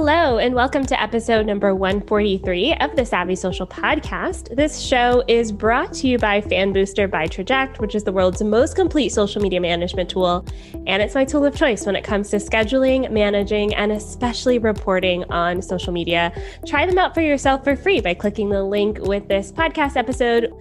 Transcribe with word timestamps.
Hello, 0.00 0.38
and 0.38 0.54
welcome 0.54 0.86
to 0.86 1.02
episode 1.02 1.44
number 1.44 1.74
143 1.74 2.74
of 2.74 2.94
the 2.94 3.04
Savvy 3.04 3.34
Social 3.34 3.66
Podcast. 3.66 4.54
This 4.54 4.78
show 4.78 5.24
is 5.26 5.50
brought 5.50 5.92
to 5.94 6.06
you 6.06 6.18
by 6.18 6.40
Fanbooster 6.40 7.10
by 7.10 7.26
Traject, 7.26 7.80
which 7.80 7.96
is 7.96 8.04
the 8.04 8.12
world's 8.12 8.40
most 8.40 8.76
complete 8.76 9.08
social 9.08 9.42
media 9.42 9.60
management 9.60 10.08
tool. 10.08 10.46
And 10.86 11.02
it's 11.02 11.16
my 11.16 11.24
tool 11.24 11.44
of 11.44 11.56
choice 11.56 11.84
when 11.84 11.96
it 11.96 12.04
comes 12.04 12.30
to 12.30 12.36
scheduling, 12.36 13.10
managing, 13.10 13.74
and 13.74 13.90
especially 13.90 14.60
reporting 14.60 15.24
on 15.32 15.60
social 15.62 15.92
media. 15.92 16.32
Try 16.64 16.86
them 16.86 16.96
out 16.96 17.12
for 17.12 17.20
yourself 17.20 17.64
for 17.64 17.74
free 17.74 18.00
by 18.00 18.14
clicking 18.14 18.50
the 18.50 18.62
link 18.62 19.00
with 19.00 19.26
this 19.26 19.50
podcast 19.50 19.96
episode. 19.96 20.54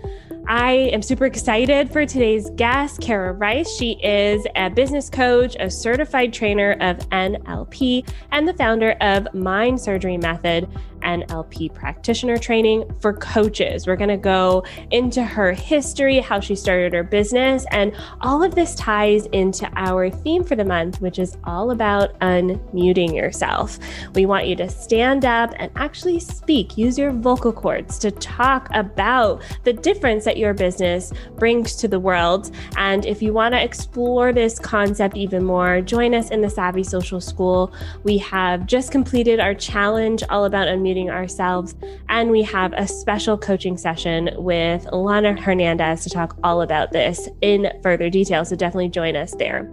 I 0.49 0.89
am 0.93 1.01
super 1.01 1.25
excited 1.25 1.91
for 1.91 2.05
today's 2.05 2.49
guest, 2.51 3.01
Kara 3.01 3.33
Rice. 3.33 3.69
She 3.75 3.99
is 4.01 4.47
a 4.55 4.69
business 4.69 5.09
coach, 5.09 5.57
a 5.59 5.69
certified 5.69 6.31
trainer 6.31 6.77
of 6.79 6.99
NLP, 7.09 8.07
and 8.31 8.47
the 8.47 8.53
founder 8.53 8.91
of 9.01 9.27
Mind 9.33 9.77
Surgery 9.81 10.15
Method, 10.15 10.69
NLP 11.01 11.73
practitioner 11.73 12.37
training 12.37 12.83
for 12.99 13.13
coaches. 13.13 13.87
We're 13.87 13.95
going 13.95 14.09
to 14.09 14.17
go 14.17 14.63
into 14.91 15.23
her 15.23 15.51
history, 15.51 16.19
how 16.19 16.39
she 16.39 16.55
started 16.55 16.93
her 16.93 17.03
business, 17.03 17.65
and 17.71 17.95
all 18.21 18.43
of 18.43 18.55
this 18.55 18.75
ties 18.75 19.25
into 19.27 19.69
our 19.75 20.09
theme 20.09 20.43
for 20.43 20.55
the 20.55 20.65
month, 20.65 21.01
which 21.01 21.19
is 21.19 21.37
all 21.43 21.71
about 21.71 22.19
unmuting 22.19 23.15
yourself. 23.15 23.77
We 24.13 24.25
want 24.25 24.47
you 24.47 24.55
to 24.57 24.69
stand 24.69 25.25
up 25.25 25.53
and 25.57 25.71
actually 25.75 26.19
speak, 26.19 26.77
use 26.77 26.97
your 26.97 27.11
vocal 27.11 27.53
cords 27.53 27.99
to 27.99 28.11
talk 28.11 28.69
about 28.73 29.43
the 29.63 29.73
difference 29.73 30.25
that 30.25 30.37
your 30.37 30.53
business 30.53 31.13
brings 31.37 31.75
to 31.75 31.87
the 31.87 31.99
world. 31.99 32.51
And 32.75 33.05
if 33.05 33.21
you 33.21 33.33
want 33.33 33.53
to 33.53 33.63
explore 33.63 34.33
this 34.33 34.59
concept 34.59 35.15
even 35.15 35.43
more, 35.43 35.81
join 35.81 36.13
us 36.13 36.31
in 36.31 36.41
the 36.41 36.49
Savvy 36.49 36.83
Social 36.83 37.21
School. 37.21 37.73
We 38.03 38.17
have 38.19 38.65
just 38.65 38.91
completed 38.91 39.39
our 39.39 39.53
challenge 39.53 40.23
all 40.29 40.45
about 40.45 40.67
unmuting 40.67 40.86
ourselves. 41.09 41.75
And 42.09 42.31
we 42.31 42.41
have 42.43 42.73
a 42.73 42.87
special 42.87 43.37
coaching 43.37 43.77
session 43.77 44.29
with 44.37 44.87
Lana 44.91 45.39
Hernandez 45.39 46.03
to 46.03 46.09
talk 46.09 46.37
all 46.43 46.61
about 46.61 46.91
this 46.91 47.27
in 47.41 47.71
further 47.83 48.09
detail. 48.09 48.45
So 48.45 48.55
definitely 48.55 48.89
join 48.89 49.15
us 49.15 49.35
there. 49.35 49.63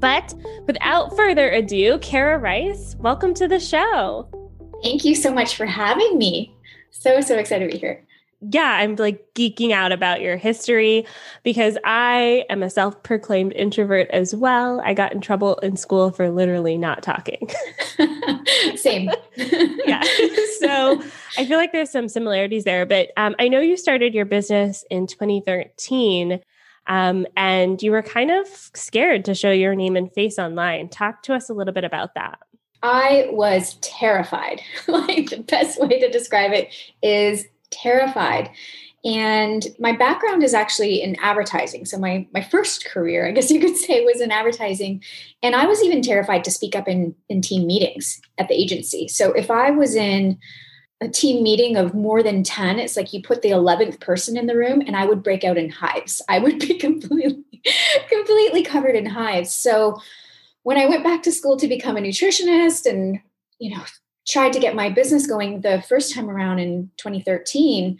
But 0.00 0.34
without 0.66 1.16
further 1.16 1.50
ado, 1.50 1.98
Kara 2.00 2.38
Rice, 2.38 2.96
welcome 2.98 3.34
to 3.34 3.48
the 3.48 3.60
show. 3.60 4.28
Thank 4.82 5.04
you 5.04 5.14
so 5.14 5.32
much 5.32 5.56
for 5.56 5.66
having 5.66 6.18
me. 6.18 6.54
So, 6.90 7.20
so 7.20 7.38
excited 7.38 7.70
to 7.70 7.72
be 7.72 7.78
here 7.78 8.04
yeah, 8.50 8.78
I'm 8.80 8.96
like 8.96 9.24
geeking 9.34 9.70
out 9.70 9.92
about 9.92 10.20
your 10.20 10.36
history 10.36 11.06
because 11.44 11.78
I 11.84 12.44
am 12.50 12.62
a 12.62 12.70
self 12.70 13.02
proclaimed 13.02 13.52
introvert 13.52 14.08
as 14.10 14.34
well. 14.34 14.80
I 14.84 14.94
got 14.94 15.12
in 15.12 15.20
trouble 15.20 15.56
in 15.58 15.76
school 15.76 16.10
for 16.10 16.28
literally 16.30 16.76
not 16.76 17.02
talking. 17.02 17.48
Same. 18.76 19.10
yeah. 19.36 20.02
So 20.58 21.02
I 21.38 21.46
feel 21.46 21.58
like 21.58 21.72
there's 21.72 21.90
some 21.90 22.08
similarities 22.08 22.64
there. 22.64 22.84
But 22.84 23.10
um, 23.16 23.36
I 23.38 23.48
know 23.48 23.60
you 23.60 23.76
started 23.76 24.12
your 24.14 24.24
business 24.24 24.84
in 24.90 25.06
2013 25.06 26.40
um, 26.86 27.26
and 27.36 27.80
you 27.80 27.92
were 27.92 28.02
kind 28.02 28.30
of 28.30 28.48
scared 28.74 29.24
to 29.26 29.34
show 29.34 29.52
your 29.52 29.74
name 29.74 29.96
and 29.96 30.12
face 30.12 30.38
online. 30.38 30.88
Talk 30.88 31.22
to 31.24 31.34
us 31.34 31.48
a 31.48 31.54
little 31.54 31.72
bit 31.72 31.84
about 31.84 32.14
that. 32.14 32.40
I 32.82 33.28
was 33.30 33.74
terrified. 33.74 34.60
like 34.88 35.30
the 35.30 35.44
best 35.46 35.80
way 35.80 36.00
to 36.00 36.10
describe 36.10 36.52
it 36.52 36.74
is 37.02 37.46
terrified. 37.72 38.50
And 39.04 39.66
my 39.80 39.92
background 39.92 40.44
is 40.44 40.54
actually 40.54 41.02
in 41.02 41.16
advertising. 41.20 41.86
So 41.86 41.98
my 41.98 42.26
my 42.32 42.40
first 42.40 42.84
career, 42.84 43.26
I 43.26 43.32
guess 43.32 43.50
you 43.50 43.60
could 43.60 43.76
say, 43.86 44.04
was 44.04 44.20
in 44.20 44.30
advertising. 44.30 45.02
And 45.42 45.56
I 45.56 45.66
was 45.66 45.82
even 45.82 46.02
terrified 46.02 46.44
to 46.44 46.50
speak 46.50 46.76
up 46.76 46.86
in, 46.86 47.14
in 47.28 47.42
team 47.42 47.66
meetings 47.66 48.20
at 48.38 48.48
the 48.48 48.54
agency. 48.54 49.08
So 49.08 49.32
if 49.32 49.50
I 49.50 49.70
was 49.70 49.96
in 49.96 50.38
a 51.00 51.08
team 51.08 51.42
meeting 51.42 51.76
of 51.76 51.94
more 51.94 52.22
than 52.22 52.44
10, 52.44 52.78
it's 52.78 52.96
like 52.96 53.12
you 53.12 53.20
put 53.20 53.42
the 53.42 53.50
11th 53.50 53.98
person 54.00 54.36
in 54.36 54.46
the 54.46 54.56
room 54.56 54.80
and 54.80 54.96
I 54.96 55.04
would 55.04 55.24
break 55.24 55.42
out 55.42 55.58
in 55.58 55.68
hives. 55.68 56.22
I 56.28 56.38
would 56.38 56.58
be 56.66 56.78
completely, 56.78 57.42
completely 58.08 58.62
covered 58.62 58.94
in 58.94 59.06
hives. 59.06 59.52
So 59.52 60.00
when 60.62 60.78
I 60.78 60.86
went 60.86 61.02
back 61.02 61.24
to 61.24 61.32
school 61.32 61.56
to 61.56 61.66
become 61.66 61.96
a 61.96 62.00
nutritionist 62.00 62.88
and, 62.88 63.20
you 63.58 63.74
know, 63.74 63.82
tried 64.26 64.52
to 64.52 64.60
get 64.60 64.74
my 64.74 64.88
business 64.88 65.26
going 65.26 65.60
the 65.60 65.82
first 65.88 66.14
time 66.14 66.30
around 66.30 66.58
in 66.58 66.90
2013, 66.96 67.98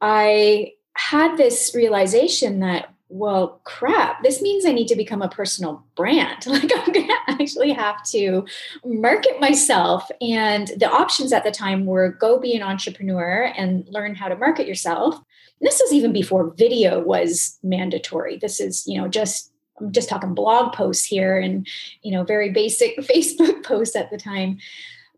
I 0.00 0.72
had 0.96 1.36
this 1.36 1.72
realization 1.74 2.60
that, 2.60 2.94
well, 3.08 3.60
crap, 3.64 4.22
this 4.22 4.42
means 4.42 4.64
I 4.64 4.72
need 4.72 4.88
to 4.88 4.96
become 4.96 5.22
a 5.22 5.28
personal 5.28 5.84
brand. 5.96 6.46
Like, 6.46 6.70
I'm 6.74 6.92
going 6.92 7.08
to 7.08 7.18
actually 7.28 7.72
have 7.72 8.02
to 8.10 8.44
market 8.84 9.40
myself. 9.40 10.08
And 10.20 10.68
the 10.76 10.90
options 10.90 11.32
at 11.32 11.44
the 11.44 11.50
time 11.50 11.86
were 11.86 12.10
go 12.10 12.38
be 12.38 12.54
an 12.54 12.62
entrepreneur 12.62 13.52
and 13.56 13.86
learn 13.88 14.14
how 14.14 14.28
to 14.28 14.36
market 14.36 14.66
yourself. 14.66 15.14
And 15.14 15.66
this 15.66 15.80
was 15.82 15.92
even 15.92 16.12
before 16.12 16.54
video 16.56 17.00
was 17.00 17.58
mandatory. 17.62 18.36
This 18.36 18.60
is, 18.60 18.86
you 18.86 19.00
know, 19.00 19.08
just 19.08 19.50
I'm 19.80 19.92
just 19.92 20.08
talking 20.08 20.34
blog 20.34 20.72
posts 20.72 21.04
here 21.04 21.36
and 21.36 21.66
you 22.02 22.12
know 22.12 22.24
very 22.24 22.50
basic 22.50 22.96
Facebook 22.98 23.64
posts 23.64 23.96
at 23.96 24.10
the 24.10 24.18
time. 24.18 24.58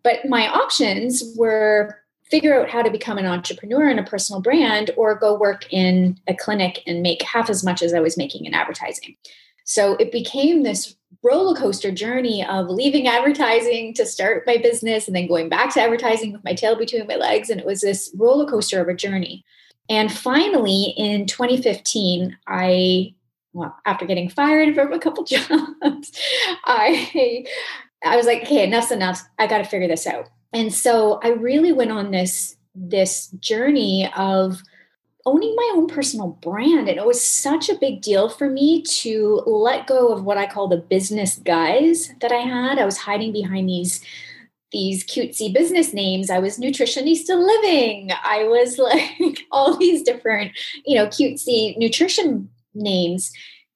But 0.07 0.25
my 0.25 0.47
options 0.47 1.35
were 1.37 2.01
figure 2.31 2.61
out 2.61 2.71
how 2.71 2.81
to 2.81 2.93
become 2.93 3.19
an 3.19 3.27
entrepreneur 3.27 3.89
and 3.89 3.99
a 3.99 4.05
personal 4.05 4.41
brand 4.41 4.93
or 4.97 5.17
go 5.17 5.37
work 5.37 5.67
in 5.73 6.17
a 6.29 6.35
clinic 6.35 6.81
and 6.87 7.03
make 7.03 7.23
half 7.23 7.51
as 7.51 7.65
much 7.65 7.83
as 7.83 7.93
I 7.93 7.99
was 7.99 8.17
making 8.17 8.45
in 8.45 8.55
advertising. 8.55 9.17
So 9.65 9.95
it 9.95 10.13
became 10.13 10.63
this 10.63 10.95
roller 11.25 11.59
coaster 11.59 11.91
journey 11.91 12.47
of 12.47 12.71
leaving 12.71 13.09
advertising 13.09 13.95
to 13.95 14.07
start 14.07 14.45
my 14.47 14.59
business 14.59 15.09
and 15.09 15.17
then 15.17 15.27
going 15.27 15.49
back 15.49 15.75
to 15.75 15.81
advertising 15.81 16.33
with 16.33 16.45
my 16.45 16.55
tail 16.55 16.77
between 16.77 17.09
my 17.09 17.17
legs. 17.17 17.51
And 17.51 17.59
it 17.59 17.67
was 17.67 17.81
this 17.81 18.15
roller 18.17 18.49
coaster 18.49 18.81
of 18.81 18.87
a 18.87 18.95
journey. 18.95 19.45
And 19.89 20.13
finally, 20.13 20.95
in 20.97 21.27
2015, 21.27 22.39
I, 22.47 23.13
well, 23.53 23.77
after 23.85 24.07
getting 24.07 24.29
fired 24.29 24.73
from 24.77 24.93
a 24.93 25.01
couple 25.01 25.25
jobs, 25.25 26.13
I 26.65 27.45
I 28.05 28.17
was 28.17 28.27
like, 28.27 28.43
okay, 28.43 28.65
enough's 28.65 28.91
enough. 28.91 29.23
I 29.39 29.47
got 29.47 29.59
to 29.59 29.65
figure 29.65 29.89
this 29.89 30.07
out. 30.07 30.29
And 30.53 30.73
so 30.73 31.21
I 31.23 31.29
really 31.29 31.73
went 31.73 31.93
on 31.93 32.11
this 32.11 32.57
this 32.75 33.29
journey 33.41 34.11
of 34.17 34.61
owning 35.25 35.55
my 35.57 35.73
own 35.75 35.87
personal 35.87 36.29
brand 36.43 36.89
and 36.89 36.99
it 36.99 37.07
was 37.07 37.23
such 37.23 37.69
a 37.69 37.79
big 37.79 38.01
deal 38.01 38.29
for 38.29 38.49
me 38.49 38.83
to 38.83 39.43
let 39.47 39.87
go 39.87 40.13
of 40.13 40.25
what 40.25 40.39
I 40.39 40.47
call 40.47 40.69
the 40.69 40.77
business 40.77 41.37
guys 41.39 42.13
that 42.21 42.31
I 42.31 42.37
had. 42.37 42.79
I 42.79 42.85
was 42.85 42.99
hiding 42.99 43.33
behind 43.33 43.69
these 43.69 44.05
these 44.73 45.05
cutesy 45.05 45.53
business 45.53 45.93
names. 45.95 46.29
I 46.29 46.39
was 46.39 46.59
nutritionista 46.59 47.31
living. 47.31 48.11
I 48.25 48.45
was 48.45 48.79
like 49.19 49.41
all 49.51 49.77
these 49.77 50.03
different, 50.03 50.53
you 50.85 50.97
know, 50.97 51.07
cutesy 51.07 51.77
nutrition 51.79 52.51
names. 52.75 53.33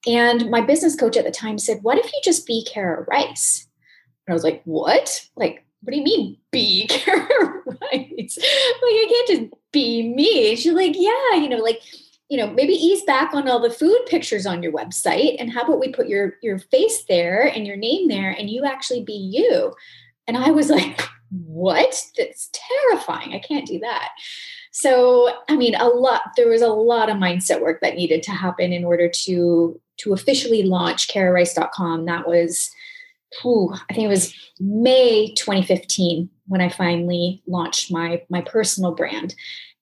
And 0.06 0.50
my 0.50 0.60
business 0.60 0.96
coach 0.96 1.16
at 1.16 1.24
the 1.24 1.30
time 1.30 1.58
said, 1.58 1.78
"What 1.82 1.98
if 1.98 2.06
you 2.06 2.20
just 2.24 2.46
be 2.46 2.64
Kara 2.64 3.04
Rice?" 3.10 3.66
And 4.30 4.34
I 4.34 4.36
was 4.36 4.44
like, 4.44 4.62
what? 4.64 5.26
Like, 5.34 5.64
what 5.82 5.90
do 5.90 5.98
you 5.98 6.04
mean 6.04 6.36
be 6.52 6.86
Kara 6.88 7.26
Rice? 7.66 8.38
Like, 8.38 8.94
I 8.94 9.06
can't 9.08 9.28
just 9.28 9.62
be 9.72 10.14
me. 10.14 10.54
She's 10.54 10.72
like, 10.72 10.94
yeah, 10.96 11.34
you 11.34 11.48
know, 11.48 11.56
like, 11.56 11.80
you 12.28 12.38
know, 12.38 12.48
maybe 12.48 12.74
ease 12.74 13.02
back 13.02 13.34
on 13.34 13.48
all 13.48 13.58
the 13.58 13.70
food 13.74 13.98
pictures 14.06 14.46
on 14.46 14.62
your 14.62 14.70
website 14.70 15.34
and 15.40 15.52
how 15.52 15.62
about 15.62 15.80
we 15.80 15.90
put 15.90 16.06
your 16.06 16.34
your 16.44 16.60
face 16.60 17.02
there 17.08 17.42
and 17.42 17.66
your 17.66 17.74
name 17.74 18.06
there 18.06 18.30
and 18.30 18.48
you 18.48 18.64
actually 18.64 19.02
be 19.02 19.14
you. 19.14 19.74
And 20.28 20.36
I 20.36 20.52
was 20.52 20.70
like, 20.70 21.02
what? 21.30 22.00
That's 22.16 22.50
terrifying. 22.52 23.34
I 23.34 23.40
can't 23.40 23.66
do 23.66 23.80
that. 23.80 24.10
So, 24.70 25.32
I 25.48 25.56
mean, 25.56 25.74
a 25.74 25.88
lot 25.88 26.22
there 26.36 26.48
was 26.48 26.62
a 26.62 26.68
lot 26.68 27.10
of 27.10 27.16
mindset 27.16 27.60
work 27.60 27.80
that 27.80 27.96
needed 27.96 28.22
to 28.22 28.30
happen 28.30 28.72
in 28.72 28.84
order 28.84 29.08
to 29.08 29.80
to 29.96 30.12
officially 30.12 30.62
launch 30.62 31.08
kararice.com. 31.08 32.04
That 32.04 32.28
was 32.28 32.70
whew, 33.40 33.74
I 33.88 33.94
think 33.94 34.06
it 34.06 34.08
was 34.08 34.34
May 34.58 35.32
2015 35.34 36.28
when 36.46 36.60
I 36.60 36.68
finally 36.68 37.42
launched 37.46 37.92
my 37.92 38.22
my 38.28 38.40
personal 38.42 38.92
brand. 38.92 39.34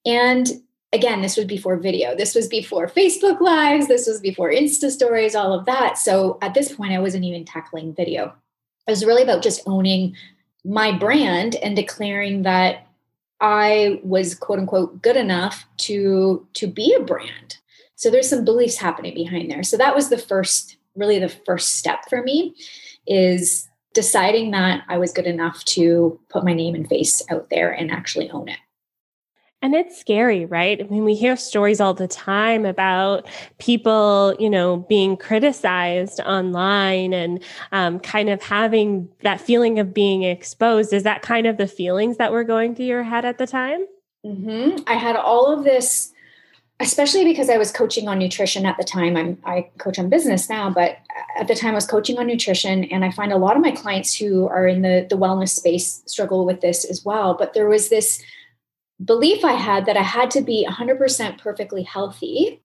And 0.06 0.48
again, 0.92 1.22
this 1.22 1.36
was 1.36 1.46
before 1.46 1.76
video. 1.76 2.16
This 2.16 2.34
was 2.34 2.48
before 2.48 2.86
Facebook 2.86 3.40
lives. 3.40 3.88
This 3.88 4.06
was 4.06 4.20
before 4.20 4.50
Insta 4.50 4.90
stories, 4.90 5.34
all 5.34 5.52
of 5.52 5.66
that. 5.66 5.98
So 5.98 6.38
at 6.40 6.54
this 6.54 6.74
point, 6.74 6.92
I 6.92 6.98
wasn't 6.98 7.24
even 7.24 7.44
tackling 7.44 7.94
video. 7.94 8.34
It 8.86 8.90
was 8.90 9.04
really 9.04 9.22
about 9.22 9.42
just 9.42 9.62
owning 9.66 10.14
my 10.64 10.92
brand 10.92 11.56
and 11.56 11.76
declaring 11.76 12.42
that 12.42 12.86
I 13.40 14.00
was 14.02 14.34
quote 14.34 14.58
unquote 14.58 15.02
good 15.02 15.16
enough 15.16 15.66
to 15.78 16.46
to 16.54 16.66
be 16.66 16.94
a 16.94 17.02
brand. 17.02 17.58
So 17.98 18.10
there's 18.10 18.28
some 18.30 18.44
beliefs 18.44 18.76
happening 18.76 19.12
behind 19.14 19.50
there. 19.50 19.64
So 19.64 19.76
that 19.76 19.94
was 19.94 20.08
the 20.08 20.18
first, 20.18 20.76
really 20.98 21.18
the 21.18 21.28
first 21.28 21.76
step 21.76 22.00
for 22.08 22.22
me 22.22 22.54
is 23.06 23.68
deciding 23.94 24.50
that 24.50 24.84
I 24.88 24.98
was 24.98 25.12
good 25.12 25.26
enough 25.26 25.64
to 25.64 26.20
put 26.28 26.44
my 26.44 26.52
name 26.52 26.74
and 26.74 26.88
face 26.88 27.22
out 27.30 27.48
there 27.50 27.70
and 27.70 27.90
actually 27.90 28.30
own 28.30 28.48
it. 28.48 28.58
And 29.60 29.74
it's 29.74 29.98
scary, 29.98 30.44
right? 30.44 30.80
I 30.80 30.84
mean, 30.84 31.04
we 31.04 31.16
hear 31.16 31.34
stories 31.36 31.80
all 31.80 31.92
the 31.92 32.06
time 32.06 32.64
about 32.64 33.26
people, 33.58 34.36
you 34.38 34.48
know, 34.48 34.76
being 34.88 35.16
criticized 35.16 36.20
online 36.20 37.12
and 37.12 37.42
um, 37.72 37.98
kind 37.98 38.28
of 38.28 38.40
having 38.40 39.08
that 39.22 39.40
feeling 39.40 39.80
of 39.80 39.92
being 39.92 40.22
exposed. 40.22 40.92
Is 40.92 41.02
that 41.02 41.22
kind 41.22 41.48
of 41.48 41.56
the 41.56 41.66
feelings 41.66 42.18
that 42.18 42.30
were 42.30 42.44
going 42.44 42.76
through 42.76 42.86
your 42.86 43.02
head 43.02 43.24
at 43.24 43.38
the 43.38 43.48
time? 43.48 43.84
Mm-hmm. 44.24 44.84
I 44.86 44.94
had 44.94 45.16
all 45.16 45.46
of 45.46 45.64
this, 45.64 46.12
especially 46.80 47.24
because 47.24 47.50
I 47.50 47.58
was 47.58 47.72
coaching 47.72 48.08
on 48.08 48.18
nutrition 48.18 48.64
at 48.64 48.76
the 48.76 48.84
time. 48.84 49.16
I'm 49.16 49.38
I 49.44 49.68
coach 49.78 49.98
on 49.98 50.08
business 50.08 50.48
now, 50.48 50.70
but 50.70 50.98
at 51.36 51.48
the 51.48 51.54
time 51.54 51.72
I 51.72 51.74
was 51.74 51.86
coaching 51.86 52.18
on 52.18 52.26
nutrition, 52.26 52.84
and 52.84 53.04
I 53.04 53.10
find 53.10 53.32
a 53.32 53.38
lot 53.38 53.56
of 53.56 53.62
my 53.62 53.72
clients 53.72 54.14
who 54.14 54.46
are 54.48 54.66
in 54.66 54.82
the 54.82 55.06
the 55.08 55.16
wellness 55.16 55.50
space 55.50 56.02
struggle 56.06 56.46
with 56.46 56.60
this 56.60 56.84
as 56.84 57.04
well. 57.04 57.34
But 57.34 57.54
there 57.54 57.68
was 57.68 57.88
this 57.88 58.22
belief 59.04 59.44
I 59.44 59.52
had 59.52 59.86
that 59.86 59.96
I 59.96 60.02
had 60.02 60.30
to 60.32 60.40
be 60.40 60.66
100% 60.68 61.38
perfectly 61.38 61.84
healthy, 61.84 62.60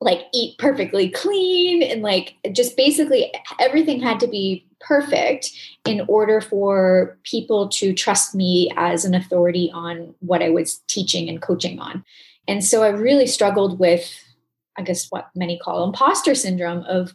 like 0.00 0.26
eat 0.32 0.58
perfectly 0.58 1.10
clean, 1.10 1.82
and 1.82 2.02
like 2.02 2.34
just 2.52 2.76
basically 2.76 3.32
everything 3.58 4.00
had 4.00 4.20
to 4.20 4.26
be 4.26 4.66
perfect 4.80 5.50
in 5.86 6.02
order 6.08 6.40
for 6.40 7.18
people 7.24 7.68
to 7.68 7.92
trust 7.92 8.34
me 8.34 8.70
as 8.76 9.04
an 9.04 9.14
authority 9.14 9.70
on 9.72 10.14
what 10.20 10.42
I 10.42 10.50
was 10.50 10.78
teaching 10.86 11.28
and 11.28 11.40
coaching 11.40 11.78
on. 11.78 12.04
And 12.48 12.64
so 12.64 12.82
I 12.82 12.88
really 12.88 13.26
struggled 13.26 13.78
with, 13.78 14.24
I 14.76 14.82
guess, 14.82 15.10
what 15.10 15.30
many 15.34 15.58
call 15.58 15.84
imposter 15.84 16.34
syndrome 16.34 16.84
of, 16.84 17.14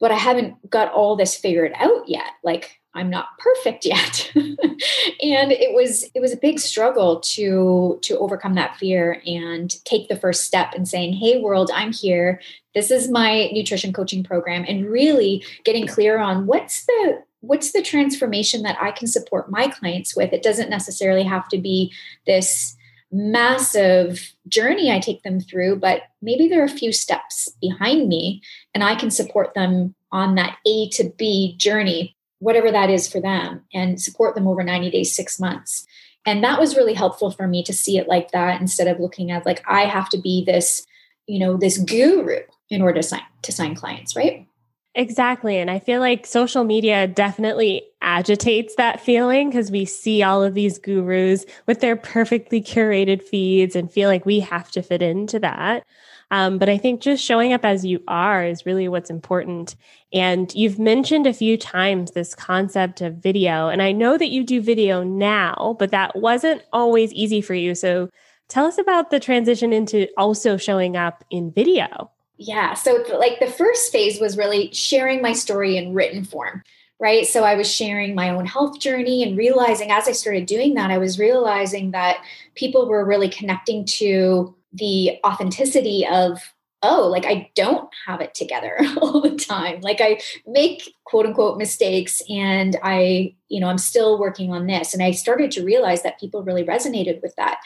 but 0.00 0.10
I 0.12 0.16
haven't 0.16 0.70
got 0.70 0.92
all 0.92 1.16
this 1.16 1.36
figured 1.36 1.72
out 1.76 2.08
yet. 2.08 2.30
Like, 2.42 2.78
I'm 2.94 3.10
not 3.10 3.38
perfect 3.38 3.84
yet. 3.84 4.30
and 4.34 5.52
it 5.52 5.74
was 5.74 6.04
it 6.14 6.20
was 6.20 6.32
a 6.32 6.36
big 6.36 6.58
struggle 6.58 7.20
to 7.20 7.98
to 8.02 8.18
overcome 8.18 8.54
that 8.54 8.76
fear 8.76 9.22
and 9.26 9.72
take 9.84 10.08
the 10.08 10.16
first 10.16 10.44
step 10.44 10.74
in 10.74 10.84
saying, 10.84 11.14
"Hey 11.14 11.38
world, 11.38 11.70
I'm 11.72 11.92
here. 11.92 12.40
This 12.74 12.90
is 12.90 13.08
my 13.10 13.50
nutrition 13.52 13.92
coaching 13.92 14.24
program." 14.24 14.64
And 14.66 14.86
really 14.86 15.44
getting 15.64 15.86
clear 15.86 16.18
on 16.18 16.46
what's 16.46 16.86
the 16.86 17.22
what's 17.40 17.72
the 17.72 17.82
transformation 17.82 18.62
that 18.62 18.76
I 18.80 18.90
can 18.90 19.06
support 19.06 19.50
my 19.50 19.68
clients 19.68 20.16
with. 20.16 20.32
It 20.32 20.42
doesn't 20.42 20.70
necessarily 20.70 21.22
have 21.22 21.48
to 21.48 21.58
be 21.58 21.92
this 22.26 22.76
massive 23.10 24.34
journey 24.48 24.92
I 24.92 24.98
take 24.98 25.22
them 25.22 25.40
through, 25.40 25.76
but 25.76 26.02
maybe 26.20 26.48
there 26.48 26.60
are 26.60 26.66
a 26.66 26.68
few 26.68 26.92
steps 26.92 27.48
behind 27.60 28.08
me 28.08 28.42
and 28.74 28.84
I 28.84 28.94
can 28.94 29.10
support 29.10 29.54
them 29.54 29.94
on 30.12 30.34
that 30.34 30.58
A 30.66 30.88
to 30.90 31.12
B 31.16 31.56
journey 31.56 32.16
whatever 32.40 32.70
that 32.70 32.90
is 32.90 33.10
for 33.10 33.20
them 33.20 33.62
and 33.74 34.00
support 34.00 34.34
them 34.34 34.46
over 34.46 34.62
90 34.62 34.90
days, 34.90 35.14
six 35.14 35.40
months. 35.40 35.86
And 36.24 36.44
that 36.44 36.60
was 36.60 36.76
really 36.76 36.94
helpful 36.94 37.30
for 37.30 37.46
me 37.46 37.62
to 37.64 37.72
see 37.72 37.98
it 37.98 38.08
like 38.08 38.30
that 38.32 38.60
instead 38.60 38.86
of 38.86 39.00
looking 39.00 39.30
at 39.30 39.46
like 39.46 39.62
I 39.68 39.82
have 39.82 40.08
to 40.10 40.18
be 40.18 40.44
this, 40.44 40.86
you 41.26 41.38
know, 41.38 41.56
this 41.56 41.78
guru 41.78 42.40
in 42.70 42.82
order 42.82 43.00
to 43.00 43.02
sign 43.02 43.22
to 43.42 43.52
sign 43.52 43.74
clients, 43.74 44.14
right? 44.14 44.46
Exactly. 44.94 45.58
And 45.58 45.70
I 45.70 45.78
feel 45.78 46.00
like 46.00 46.26
social 46.26 46.64
media 46.64 47.06
definitely 47.06 47.82
agitates 48.02 48.74
that 48.76 49.00
feeling 49.00 49.48
because 49.48 49.70
we 49.70 49.84
see 49.84 50.22
all 50.24 50.42
of 50.42 50.54
these 50.54 50.78
gurus 50.78 51.44
with 51.66 51.80
their 51.80 51.94
perfectly 51.94 52.60
curated 52.60 53.22
feeds 53.22 53.76
and 53.76 53.92
feel 53.92 54.08
like 54.08 54.26
we 54.26 54.40
have 54.40 54.70
to 54.72 54.82
fit 54.82 55.00
into 55.02 55.38
that. 55.38 55.84
Um, 56.30 56.58
but 56.58 56.68
I 56.68 56.78
think 56.78 57.00
just 57.00 57.24
showing 57.24 57.52
up 57.52 57.64
as 57.64 57.84
you 57.84 58.02
are 58.08 58.44
is 58.44 58.66
really 58.66 58.88
what's 58.88 59.08
important. 59.08 59.76
And 60.12 60.52
you've 60.54 60.78
mentioned 60.80 61.26
a 61.26 61.32
few 61.32 61.56
times 61.56 62.10
this 62.10 62.34
concept 62.34 63.00
of 63.00 63.14
video. 63.16 63.68
And 63.68 63.80
I 63.82 63.92
know 63.92 64.18
that 64.18 64.30
you 64.30 64.42
do 64.42 64.60
video 64.60 65.04
now, 65.04 65.76
but 65.78 65.90
that 65.92 66.16
wasn't 66.16 66.62
always 66.72 67.12
easy 67.12 67.40
for 67.40 67.54
you. 67.54 67.74
So 67.76 68.10
tell 68.48 68.66
us 68.66 68.78
about 68.78 69.10
the 69.10 69.20
transition 69.20 69.72
into 69.72 70.08
also 70.18 70.56
showing 70.56 70.96
up 70.96 71.24
in 71.30 71.52
video. 71.52 72.10
Yeah. 72.38 72.74
So, 72.74 73.04
like, 73.18 73.40
the 73.40 73.50
first 73.50 73.92
phase 73.92 74.20
was 74.20 74.38
really 74.38 74.72
sharing 74.72 75.20
my 75.20 75.32
story 75.32 75.76
in 75.76 75.92
written 75.92 76.24
form 76.24 76.62
right? 77.00 77.26
So 77.26 77.44
I 77.44 77.54
was 77.54 77.70
sharing 77.70 78.14
my 78.14 78.30
own 78.30 78.46
health 78.46 78.80
journey 78.80 79.22
and 79.22 79.38
realizing 79.38 79.90
as 79.90 80.08
I 80.08 80.12
started 80.12 80.46
doing 80.46 80.74
that, 80.74 80.90
I 80.90 80.98
was 80.98 81.18
realizing 81.18 81.92
that 81.92 82.22
people 82.54 82.88
were 82.88 83.04
really 83.04 83.28
connecting 83.28 83.84
to 83.84 84.54
the 84.72 85.18
authenticity 85.24 86.06
of 86.06 86.40
oh 86.82 87.08
like 87.08 87.24
i 87.26 87.50
don't 87.54 87.88
have 88.06 88.20
it 88.20 88.34
together 88.34 88.78
all 89.00 89.20
the 89.20 89.36
time. 89.36 89.80
Like 89.80 90.00
i 90.00 90.20
make 90.46 90.94
quote 91.04 91.26
unquote 91.26 91.58
mistakes 91.58 92.22
and 92.28 92.76
i 92.82 93.34
you 93.48 93.60
know 93.60 93.68
i'm 93.68 93.78
still 93.78 94.18
working 94.18 94.52
on 94.52 94.66
this. 94.66 94.94
And 94.94 95.02
i 95.02 95.10
started 95.10 95.50
to 95.52 95.64
realize 95.64 96.02
that 96.02 96.20
people 96.20 96.42
really 96.42 96.64
resonated 96.64 97.20
with 97.22 97.34
that. 97.36 97.60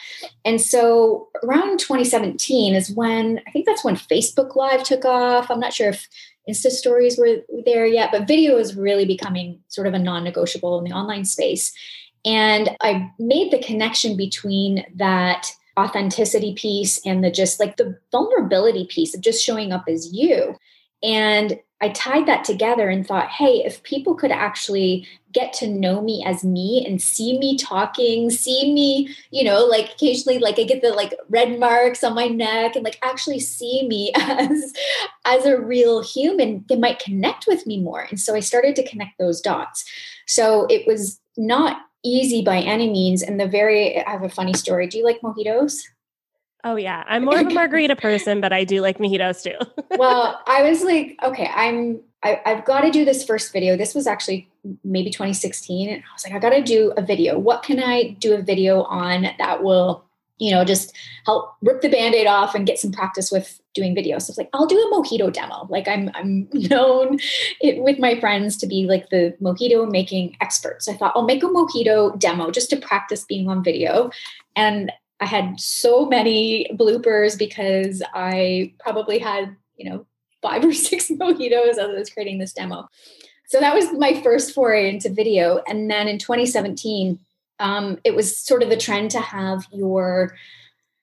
And 0.45 0.59
so 0.59 1.29
around 1.43 1.79
2017 1.79 2.73
is 2.73 2.91
when 2.91 3.41
i 3.47 3.51
think 3.51 3.65
that's 3.65 3.83
when 3.83 3.95
facebook 3.95 4.55
live 4.55 4.83
took 4.83 5.05
off. 5.05 5.51
I'm 5.51 5.59
not 5.59 5.73
sure 5.73 5.89
if 5.89 6.07
insta 6.49 6.69
stories 6.69 7.17
were 7.17 7.37
there 7.65 7.85
yet 7.85 8.11
but 8.11 8.27
video 8.27 8.57
is 8.57 8.75
really 8.75 9.05
becoming 9.05 9.59
sort 9.69 9.87
of 9.87 9.93
a 9.93 9.99
non-negotiable 9.99 10.77
in 10.79 10.85
the 10.85 10.95
online 10.95 11.25
space. 11.25 11.71
And 12.25 12.75
i 12.81 13.11
made 13.19 13.51
the 13.51 13.61
connection 13.61 14.17
between 14.17 14.85
that 14.95 15.51
authenticity 15.77 16.53
piece 16.53 16.99
and 17.05 17.23
the 17.23 17.31
just 17.31 17.59
like 17.59 17.77
the 17.77 17.97
vulnerability 18.11 18.85
piece 18.85 19.15
of 19.15 19.21
just 19.21 19.43
showing 19.43 19.71
up 19.71 19.85
as 19.87 20.13
you. 20.13 20.55
And 21.01 21.59
I 21.81 21.89
tied 21.89 22.27
that 22.27 22.45
together 22.45 22.87
and 22.87 23.05
thought, 23.05 23.29
hey, 23.29 23.61
if 23.65 23.83
people 23.83 24.15
could 24.15 24.31
actually 24.31 25.05
get 25.33 25.51
to 25.51 25.67
know 25.67 26.01
me 26.01 26.23
as 26.25 26.41
me 26.41 26.85
and 26.87 27.01
see 27.01 27.37
me 27.37 27.57
talking, 27.57 28.29
see 28.29 28.73
me, 28.73 29.13
you 29.31 29.43
know, 29.43 29.65
like 29.65 29.91
occasionally 29.91 30.39
like 30.39 30.57
I 30.57 30.63
get 30.63 30.81
the 30.81 30.91
like 30.91 31.13
red 31.27 31.59
marks 31.59 32.01
on 32.01 32.15
my 32.15 32.27
neck 32.27 32.77
and 32.77 32.85
like 32.85 32.99
actually 33.03 33.39
see 33.39 33.85
me 33.85 34.13
as 34.15 34.71
as 35.25 35.45
a 35.45 35.59
real 35.59 36.01
human, 36.01 36.63
they 36.69 36.77
might 36.77 36.99
connect 36.99 37.47
with 37.47 37.67
me 37.67 37.81
more. 37.81 38.07
And 38.09 38.17
so 38.17 38.33
I 38.33 38.39
started 38.39 38.77
to 38.77 38.87
connect 38.87 39.17
those 39.19 39.41
dots. 39.41 39.83
So 40.25 40.65
it 40.69 40.87
was 40.87 41.19
not 41.35 41.81
easy 42.03 42.41
by 42.41 42.59
any 42.59 42.89
means. 42.89 43.21
And 43.21 43.39
the 43.39 43.47
very, 43.47 44.03
I 44.03 44.11
have 44.11 44.23
a 44.23 44.29
funny 44.29 44.53
story. 44.53 44.87
Do 44.87 44.97
you 44.97 45.03
like 45.03 45.21
mojitos? 45.21 45.79
Oh 46.65 46.77
yeah, 46.77 47.03
I'm 47.07 47.25
more 47.25 47.37
of 47.37 47.47
a 47.47 47.49
margarita 47.49 47.95
person, 47.97 48.39
but 48.39 48.53
I 48.53 48.63
do 48.63 48.81
like 48.81 48.97
mojitos 48.97 49.43
too. 49.43 49.57
well, 49.97 50.41
I 50.47 50.63
was 50.63 50.83
like, 50.83 51.17
okay, 51.21 51.49
I'm 51.53 51.99
I, 52.23 52.39
have 52.45 52.65
got 52.65 52.81
to 52.81 52.91
do 52.91 53.03
this 53.03 53.25
first 53.25 53.51
video. 53.51 53.75
This 53.75 53.93
was 53.93 54.07
actually 54.07 54.49
maybe 54.83 55.09
2016, 55.09 55.89
and 55.89 56.01
I 56.01 56.13
was 56.13 56.25
like, 56.25 56.33
I 56.33 56.39
got 56.39 56.55
to 56.55 56.63
do 56.63 56.93
a 56.95 57.01
video. 57.01 57.37
What 57.37 57.63
can 57.63 57.83
I 57.83 58.15
do 58.19 58.33
a 58.33 58.41
video 58.41 58.83
on 58.83 59.27
that 59.37 59.61
will 59.61 60.05
you 60.37 60.51
know, 60.51 60.65
just 60.65 60.95
help 61.25 61.53
rip 61.61 61.81
the 61.81 61.89
band-aid 61.89 62.27
off 62.27 62.55
and 62.55 62.65
get 62.65 62.79
some 62.79 62.91
practice 62.91 63.31
with 63.31 63.61
doing 63.73 63.95
videos. 63.95 64.23
So 64.23 64.31
it's 64.31 64.37
like, 64.37 64.49
I'll 64.53 64.65
do 64.65 64.77
a 64.77 64.93
mojito 64.93 65.31
demo. 65.31 65.67
Like 65.69 65.87
I'm 65.87 66.09
I'm 66.13 66.47
known 66.53 67.19
it, 67.61 67.81
with 67.81 67.99
my 67.99 68.19
friends 68.19 68.57
to 68.57 68.67
be 68.67 68.85
like 68.85 69.09
the 69.09 69.35
mojito 69.41 69.89
making 69.89 70.35
expert. 70.41 70.81
So 70.81 70.91
I 70.91 70.97
thought 70.97 71.13
I'll 71.15 71.23
make 71.23 71.43
a 71.43 71.47
mojito 71.47 72.17
demo 72.19 72.51
just 72.51 72.69
to 72.71 72.77
practice 72.77 73.23
being 73.25 73.47
on 73.49 73.63
video. 73.63 74.09
And 74.55 74.91
I 75.19 75.25
had 75.25 75.59
so 75.59 76.05
many 76.05 76.69
bloopers 76.73 77.37
because 77.37 78.03
I 78.13 78.73
probably 78.79 79.19
had, 79.19 79.55
you 79.77 79.89
know, 79.89 80.05
five 80.41 80.65
or 80.65 80.73
six 80.73 81.09
mojitos 81.09 81.69
as 81.69 81.79
I 81.79 81.85
was 81.87 82.09
creating 82.09 82.39
this 82.39 82.53
demo. 82.53 82.89
So 83.47 83.59
that 83.59 83.75
was 83.75 83.91
my 83.93 84.19
first 84.21 84.53
foray 84.53 84.89
into 84.89 85.09
video. 85.09 85.61
And 85.67 85.89
then 85.89 86.07
in 86.07 86.17
2017, 86.17 87.19
um, 87.59 87.99
it 88.03 88.15
was 88.15 88.37
sort 88.37 88.63
of 88.63 88.69
the 88.69 88.77
trend 88.77 89.11
to 89.11 89.19
have 89.19 89.65
your 89.71 90.35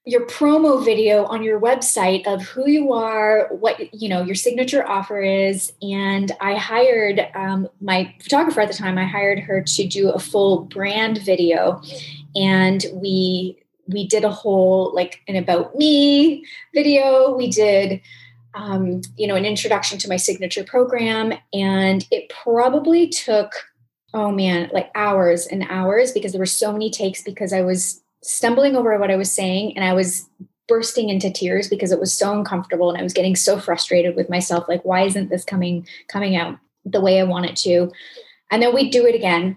your 0.07 0.27
promo 0.27 0.83
video 0.83 1.25
on 1.27 1.43
your 1.43 1.61
website 1.61 2.27
of 2.27 2.43
who 2.43 2.67
you 2.69 2.93
are 2.93 3.49
what 3.51 3.93
you 3.93 4.09
know 4.09 4.23
your 4.23 4.35
signature 4.35 4.87
offer 4.87 5.21
is. 5.21 5.73
And 5.83 6.33
i 6.41 6.55
hired 6.55 7.29
um, 7.35 7.69
my 7.81 8.15
photographer 8.23 8.61
at 8.63 8.69
the 8.69 8.75
time 8.75 8.99
i 8.99 9.05
hired 9.05 9.41
her 9.41 9.63
to 9.63 9.87
do 9.87 10.11
a 10.11 10.19
full 10.19 10.65
brand 10.65 11.19
video. 11.19 11.83
And 12.35 12.85
we 12.95 13.59
we 13.89 14.07
did 14.07 14.25
a 14.25 14.31
whole 14.31 14.95
like 14.95 15.21
an 15.29 15.37
about 15.37 15.77
me 15.77 16.45
video. 16.75 17.35
We 17.37 17.51
did 17.51 18.01
um, 18.55 19.03
you 19.17 19.27
know 19.27 19.37
an 19.37 19.45
introduction 19.45 19.99
to 19.99 20.09
my 20.09 20.17
signature 20.17 20.65
program. 20.65 21.35
And 21.53 22.07
it 22.11 22.31
probably 22.31 23.09
took 23.09 23.53
oh 24.13 24.31
man, 24.31 24.71
like 24.73 24.91
hours 24.95 25.47
and 25.47 25.65
hours 25.69 26.13
because 26.13 26.33
there 26.33 26.41
were 26.41 26.47
so 26.47 26.73
many 26.73 26.91
takes 26.91 27.23
because 27.23 27.53
I 27.53 27.63
was 27.63 28.03
stumbling 28.23 28.77
over 28.77 28.99
what 28.99 29.11
I 29.11 29.17
was 29.17 29.31
saying 29.31 29.77
and 29.77 29.85
I 29.85 29.93
was 29.93 30.29
bursting 30.69 31.09
into 31.09 31.31
tears 31.31 31.69
because 31.69 31.91
it 31.91 32.01
was 32.01 32.13
so 32.13 32.33
uncomfortable 32.33 32.91
and 32.91 32.99
I 32.99 33.03
was 33.03 33.13
getting 33.13 33.35
so 33.35 33.59
frustrated 33.59 34.15
with 34.15 34.31
myself 34.31 34.69
like 34.69 34.85
why 34.85 35.03
isn't 35.03 35.29
this 35.29 35.45
coming 35.45 35.87
coming 36.09 36.37
out 36.37 36.59
the 36.85 37.01
way 37.01 37.19
I 37.21 37.25
want 37.25 37.47
it 37.47 37.57
to? 37.57 37.91
And 38.51 38.63
then 38.63 38.75
we'd 38.75 38.93
do 38.93 39.07
it 39.07 39.15
again 39.15 39.57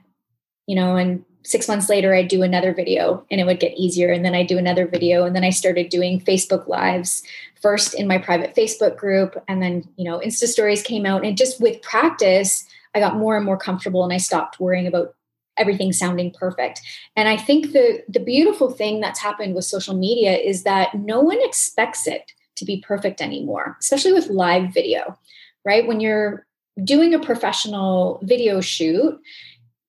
you 0.66 0.76
know 0.76 0.96
and 0.96 1.24
6 1.46 1.68
months 1.68 1.90
later 1.90 2.16
I'd 2.16 2.30
do 2.30 2.42
another 2.42 2.74
video 2.74 3.26
and 3.30 3.42
it 3.42 3.44
would 3.44 3.60
get 3.60 3.78
easier. 3.78 4.14
And 4.14 4.24
then 4.24 4.34
I'd 4.34 4.48
do 4.48 4.58
another 4.58 4.88
video 4.88 5.26
and 5.26 5.36
then 5.36 5.44
I 5.44 5.50
started 5.50 5.90
doing 5.90 6.22
Facebook 6.22 6.68
lives 6.68 7.22
first 7.62 7.94
in 7.94 8.08
my 8.08 8.18
private 8.18 8.56
Facebook 8.56 8.96
group. 8.96 9.36
And 9.48 9.62
then 9.62 9.88
you 9.98 10.06
know 10.06 10.20
Insta 10.20 10.48
stories 10.48 10.82
came 10.82 11.06
out 11.06 11.26
and 11.26 11.38
just 11.38 11.62
with 11.62 11.82
practice 11.82 12.66
I 12.96 13.00
got 13.00 13.18
more 13.18 13.36
and 13.36 13.46
more 13.46 13.58
comfortable 13.58 14.04
and 14.04 14.14
I 14.14 14.18
stopped 14.18 14.60
worrying 14.60 14.88
about 14.88 15.16
everything 15.58 15.94
sounding 15.94 16.32
perfect. 16.32 16.82
And 17.16 17.28
I 17.28 17.38
think 17.38 17.72
the 17.74 18.04
the 18.08 18.20
beautiful 18.20 18.72
thing 18.72 19.00
that's 19.00 19.20
happened 19.20 19.56
with 19.56 19.66
social 19.66 19.96
media 19.96 20.36
is 20.38 20.64
that 20.64 20.94
no 20.96 21.22
one 21.22 21.40
expects 21.42 22.08
it 22.08 22.32
to 22.56 22.66
be 22.66 22.84
perfect 22.86 23.22
anymore, 23.22 23.78
especially 23.80 24.14
with 24.14 24.28
live 24.28 24.74
video. 24.74 25.18
Right? 25.66 25.88
When 25.88 26.00
you're 26.00 26.46
doing 26.84 27.14
a 27.14 27.20
professional 27.20 28.20
video 28.24 28.62
shoot, 28.62 29.20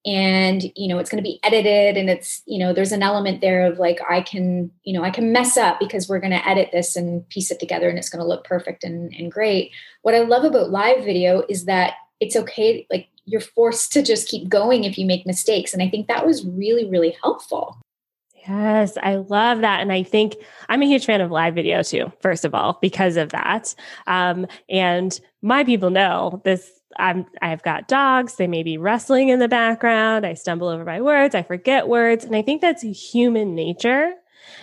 and 0.07 0.71
you 0.77 0.87
know 0.87 0.99
it's 0.99 1.09
going 1.11 1.23
to 1.23 1.29
be 1.29 1.41
edited 1.43 1.97
and 1.97 2.11
it's 2.11 2.43
you 2.47 2.59
know 2.59 2.75
there's 2.75 2.93
an 2.93 3.03
element 3.03 3.41
there 3.41 3.67
of 3.67 3.79
like 3.79 4.01
i 4.09 4.21
can 4.21 4.71
you 4.83 4.93
know 4.93 5.03
i 5.03 5.11
can 5.11 5.33
mess 5.33 5.57
up 5.57 5.81
because 5.81 6.09
we're 6.09 6.21
going 6.21 6.31
to 6.31 6.47
edit 6.49 6.69
this 6.73 6.95
and 6.95 7.27
piece 7.31 7.51
it 7.51 7.59
together 7.59 7.89
and 7.89 7.99
it's 7.99 8.11
going 8.11 8.21
to 8.21 8.29
look 8.29 8.45
perfect 8.45 8.85
and, 8.85 9.15
and 9.15 9.33
great 9.33 9.71
what 10.03 10.15
i 10.15 10.19
love 10.19 10.45
about 10.45 10.71
live 10.71 11.03
video 11.03 11.43
is 11.49 11.65
that 11.65 11.95
it's 12.25 12.37
okay 12.37 12.87
like 12.91 13.09
you're 13.27 13.41
forced 13.41 13.93
to 13.93 14.03
just 14.03 14.29
keep 14.29 14.49
going 14.49 14.85
if 14.85 14.99
you 14.99 15.07
make 15.07 15.27
mistakes 15.27 15.73
and 15.73 15.83
i 15.83 15.89
think 15.89 16.09
that 16.09 16.27
was 16.27 16.45
really 16.45 16.89
really 16.89 17.17
helpful 17.23 17.79
Yes, 18.47 18.99
I 19.03 19.17
love 19.17 19.63
that. 19.63 19.81
And 19.81 19.91
I 19.91 20.03
think 20.03 20.37
I'm 20.69 20.83
a 20.83 20.87
huge 20.87 21.07
fan 21.07 21.23
of 21.23 21.31
live 21.31 21.55
video 21.55 21.83
too, 21.83 22.13
first 22.21 22.45
of 22.45 22.55
all, 22.55 22.79
because 22.83 23.17
of 23.17 23.31
that. 23.31 23.75
Um, 24.07 24.47
and 24.69 25.19
my 25.41 25.65
people 25.65 25.89
know 25.89 26.43
this 26.45 26.71
I'm 26.99 27.27
I've 27.43 27.63
got 27.63 27.89
dogs, 27.89 28.37
they 28.37 28.47
may 28.47 28.63
be 28.63 28.79
wrestling 28.79 29.29
in 29.29 29.39
the 29.39 29.49
background, 29.49 30.25
I 30.27 30.35
stumble 30.35 30.69
over 30.69 30.85
my 30.85 31.01
words, 31.01 31.35
I 31.35 31.43
forget 31.43 31.89
words, 31.89 32.25
and 32.25 32.37
I 32.37 32.43
think 32.43 32.61
that's 32.61 32.83
human 32.83 33.55
nature. 33.55 34.13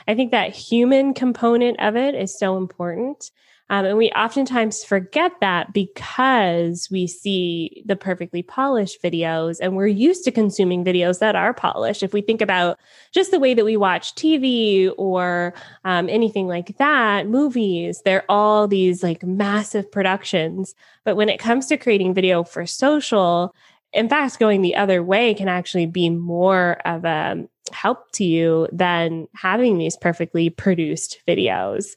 I 0.08 0.16
think 0.16 0.32
that 0.32 0.56
human 0.56 1.14
component 1.14 1.80
of 1.80 1.96
it 1.96 2.16
is 2.16 2.38
so 2.38 2.58
important. 2.58 3.32
Um, 3.72 3.86
and 3.86 3.98
we 3.98 4.12
oftentimes 4.12 4.84
forget 4.84 5.32
that 5.40 5.72
because 5.72 6.90
we 6.92 7.08
see 7.08 7.82
the 7.86 7.96
perfectly 7.96 8.44
polished 8.44 9.02
videos 9.02 9.60
and 9.62 9.78
we're 9.78 9.88
used 9.88 10.26
to 10.26 10.32
consuming 10.32 10.84
videos 10.84 11.20
that 11.20 11.38
are 11.38 11.54
polished. 11.54 12.04
If 12.04 12.12
we 12.12 12.22
think 12.22 12.42
about 12.42 12.78
just 13.14 13.32
the 13.32 13.40
way 13.40 13.54
that 13.54 13.64
we 13.64 13.78
watch 13.78 14.14
TV 14.14 14.92
or 14.98 15.54
um, 15.86 16.10
anything 16.10 16.50
like 16.50 16.78
that, 16.80 17.28
movies, 17.28 18.02
they're 18.04 18.26
all 18.28 18.68
these 18.68 19.04
like 19.04 19.24
massive 19.24 19.90
productions. 19.90 20.76
But 21.06 21.16
when 21.16 21.30
it 21.30 21.40
comes 21.40 21.68
to 21.68 21.78
creating 21.78 22.14
video 22.14 22.44
for 22.44 22.66
social, 22.66 23.56
in 23.94 24.10
fact, 24.10 24.38
going 24.38 24.62
the 24.62 24.76
other 24.76 25.02
way 25.02 25.34
can 25.34 25.48
actually 25.48 25.86
be 25.86 26.10
more 26.10 26.74
of 26.84 27.06
a 27.06 27.48
help 27.72 28.12
to 28.12 28.26
you 28.26 28.68
than 28.74 29.30
having 29.34 29.78
these 29.78 29.96
perfectly 29.96 30.50
produced 30.50 31.22
videos. 31.26 31.96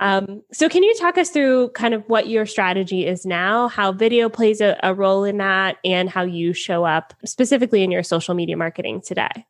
Um, 0.00 0.42
so, 0.52 0.68
can 0.68 0.82
you 0.82 0.94
talk 0.98 1.18
us 1.18 1.30
through 1.30 1.70
kind 1.70 1.94
of 1.94 2.02
what 2.08 2.28
your 2.28 2.46
strategy 2.46 3.06
is 3.06 3.24
now, 3.24 3.68
how 3.68 3.92
video 3.92 4.28
plays 4.28 4.60
a, 4.60 4.78
a 4.82 4.94
role 4.94 5.24
in 5.24 5.38
that, 5.38 5.76
and 5.84 6.10
how 6.10 6.22
you 6.22 6.52
show 6.52 6.84
up 6.84 7.14
specifically 7.24 7.82
in 7.82 7.90
your 7.90 8.02
social 8.02 8.34
media 8.34 8.56
marketing 8.56 9.00
today? 9.00 9.46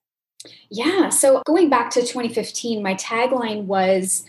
Yeah. 0.70 1.08
So, 1.08 1.42
going 1.46 1.70
back 1.70 1.90
to 1.90 2.00
2015, 2.00 2.82
my 2.82 2.94
tagline 2.94 3.64
was 3.64 4.24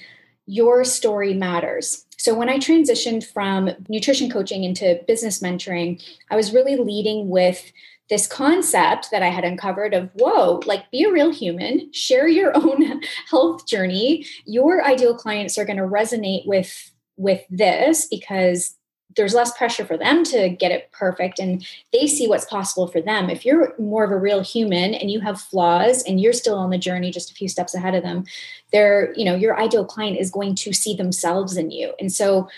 Your 0.46 0.84
Story 0.84 1.34
Matters. 1.34 2.06
So, 2.18 2.34
when 2.34 2.50
I 2.50 2.58
transitioned 2.58 3.26
from 3.26 3.72
nutrition 3.90 4.30
coaching 4.30 4.64
into 4.64 5.02
business 5.08 5.42
mentoring, 5.42 6.02
I 6.32 6.36
was 6.36 6.54
really 6.54 6.78
leading 6.78 7.30
with 7.30 7.72
this 8.10 8.28
concept 8.28 9.10
that 9.12 9.24
I 9.24 9.30
had 9.30 9.44
uncovered 9.44 9.94
of 9.94 10.10
whoa, 10.14 10.62
like 10.66 10.90
be 10.92 11.04
a 11.04 11.12
real 11.12 11.32
human, 11.32 11.92
share 11.92 12.28
your 12.28 12.56
own 12.56 13.02
health 13.30 13.68
journey. 13.68 14.26
Your 14.46 14.84
ideal 14.86 15.16
clients 15.16 15.58
are 15.58 15.66
going 15.66 15.78
to 15.78 15.84
resonate 15.84 16.46
with 16.46 16.92
with 17.18 17.42
this 17.50 18.08
because 18.08 18.76
there's 19.16 19.34
less 19.34 19.58
pressure 19.58 19.86
for 19.86 19.98
them 19.98 20.24
to 20.26 20.50
get 20.50 20.72
it 20.72 20.92
perfect 20.92 21.40
and 21.40 21.66
they 21.94 22.06
see 22.06 22.28
what's 22.28 22.46
possible 22.46 22.88
for 22.88 23.02
them. 23.02 23.30
If 23.30 23.46
you're 23.46 23.74
more 23.80 24.04
of 24.04 24.12
a 24.12 24.18
real 24.18 24.42
human 24.42 24.94
and 24.94 25.10
you 25.10 25.22
have 25.22 25.40
flaws 25.40 26.04
and 26.04 26.20
you're 26.20 26.34
still 26.34 26.58
on 26.58 26.70
the 26.70 26.78
journey 26.78 27.12
just 27.12 27.32
a 27.32 27.34
few 27.34 27.48
steps 27.48 27.74
ahead 27.74 27.96
of 27.96 28.04
them, 28.04 28.26
they're, 28.72 29.14
you 29.16 29.24
know, 29.24 29.36
your 29.36 29.58
ideal 29.58 29.86
client 29.86 30.18
is 30.18 30.30
going 30.30 30.56
to 30.56 30.74
see 30.74 30.96
themselves 30.96 31.56
in 31.56 31.72
you. 31.72 31.94
And 32.00 32.12
so 32.12 32.50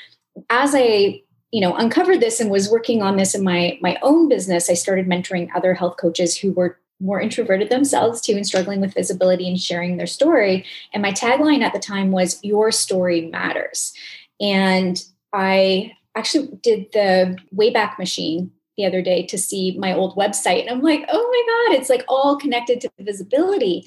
as 0.49 0.73
I 0.75 1.21
you 1.51 1.61
know 1.61 1.75
uncovered 1.75 2.19
this 2.19 2.39
and 2.39 2.49
was 2.49 2.69
working 2.69 3.01
on 3.01 3.17
this 3.17 3.33
in 3.35 3.43
my 3.43 3.77
my 3.81 3.97
own 4.01 4.29
business. 4.29 4.69
I 4.69 4.73
started 4.73 5.07
mentoring 5.07 5.49
other 5.55 5.73
health 5.73 5.97
coaches 5.97 6.37
who 6.37 6.51
were 6.51 6.79
more 6.99 7.21
introverted 7.21 7.69
themselves 7.69 8.21
too 8.21 8.33
and 8.33 8.45
struggling 8.45 8.81
with 8.81 8.93
visibility 8.93 9.47
and 9.47 9.59
sharing 9.59 9.97
their 9.97 10.07
story. 10.07 10.65
And 10.93 11.03
my 11.03 11.11
tagline 11.11 11.61
at 11.61 11.73
the 11.73 11.79
time 11.79 12.11
was 12.11 12.43
your 12.43 12.71
story 12.71 13.29
matters. 13.29 13.93
And 14.39 15.01
i 15.33 15.93
actually 16.15 16.47
did 16.63 16.87
the 16.93 17.37
wayback 17.55 17.99
machine 17.99 18.51
the 18.75 18.85
other 18.85 19.01
day 19.01 19.25
to 19.27 19.37
see 19.37 19.77
my 19.77 19.93
old 19.93 20.15
website. 20.15 20.61
And 20.61 20.69
i'm 20.69 20.81
like 20.81 21.05
oh 21.09 21.29
my 21.31 21.69
god 21.69 21.79
it's 21.79 21.89
like 21.89 22.03
all 22.07 22.37
connected 22.37 22.81
to 22.81 22.91
visibility. 22.99 23.85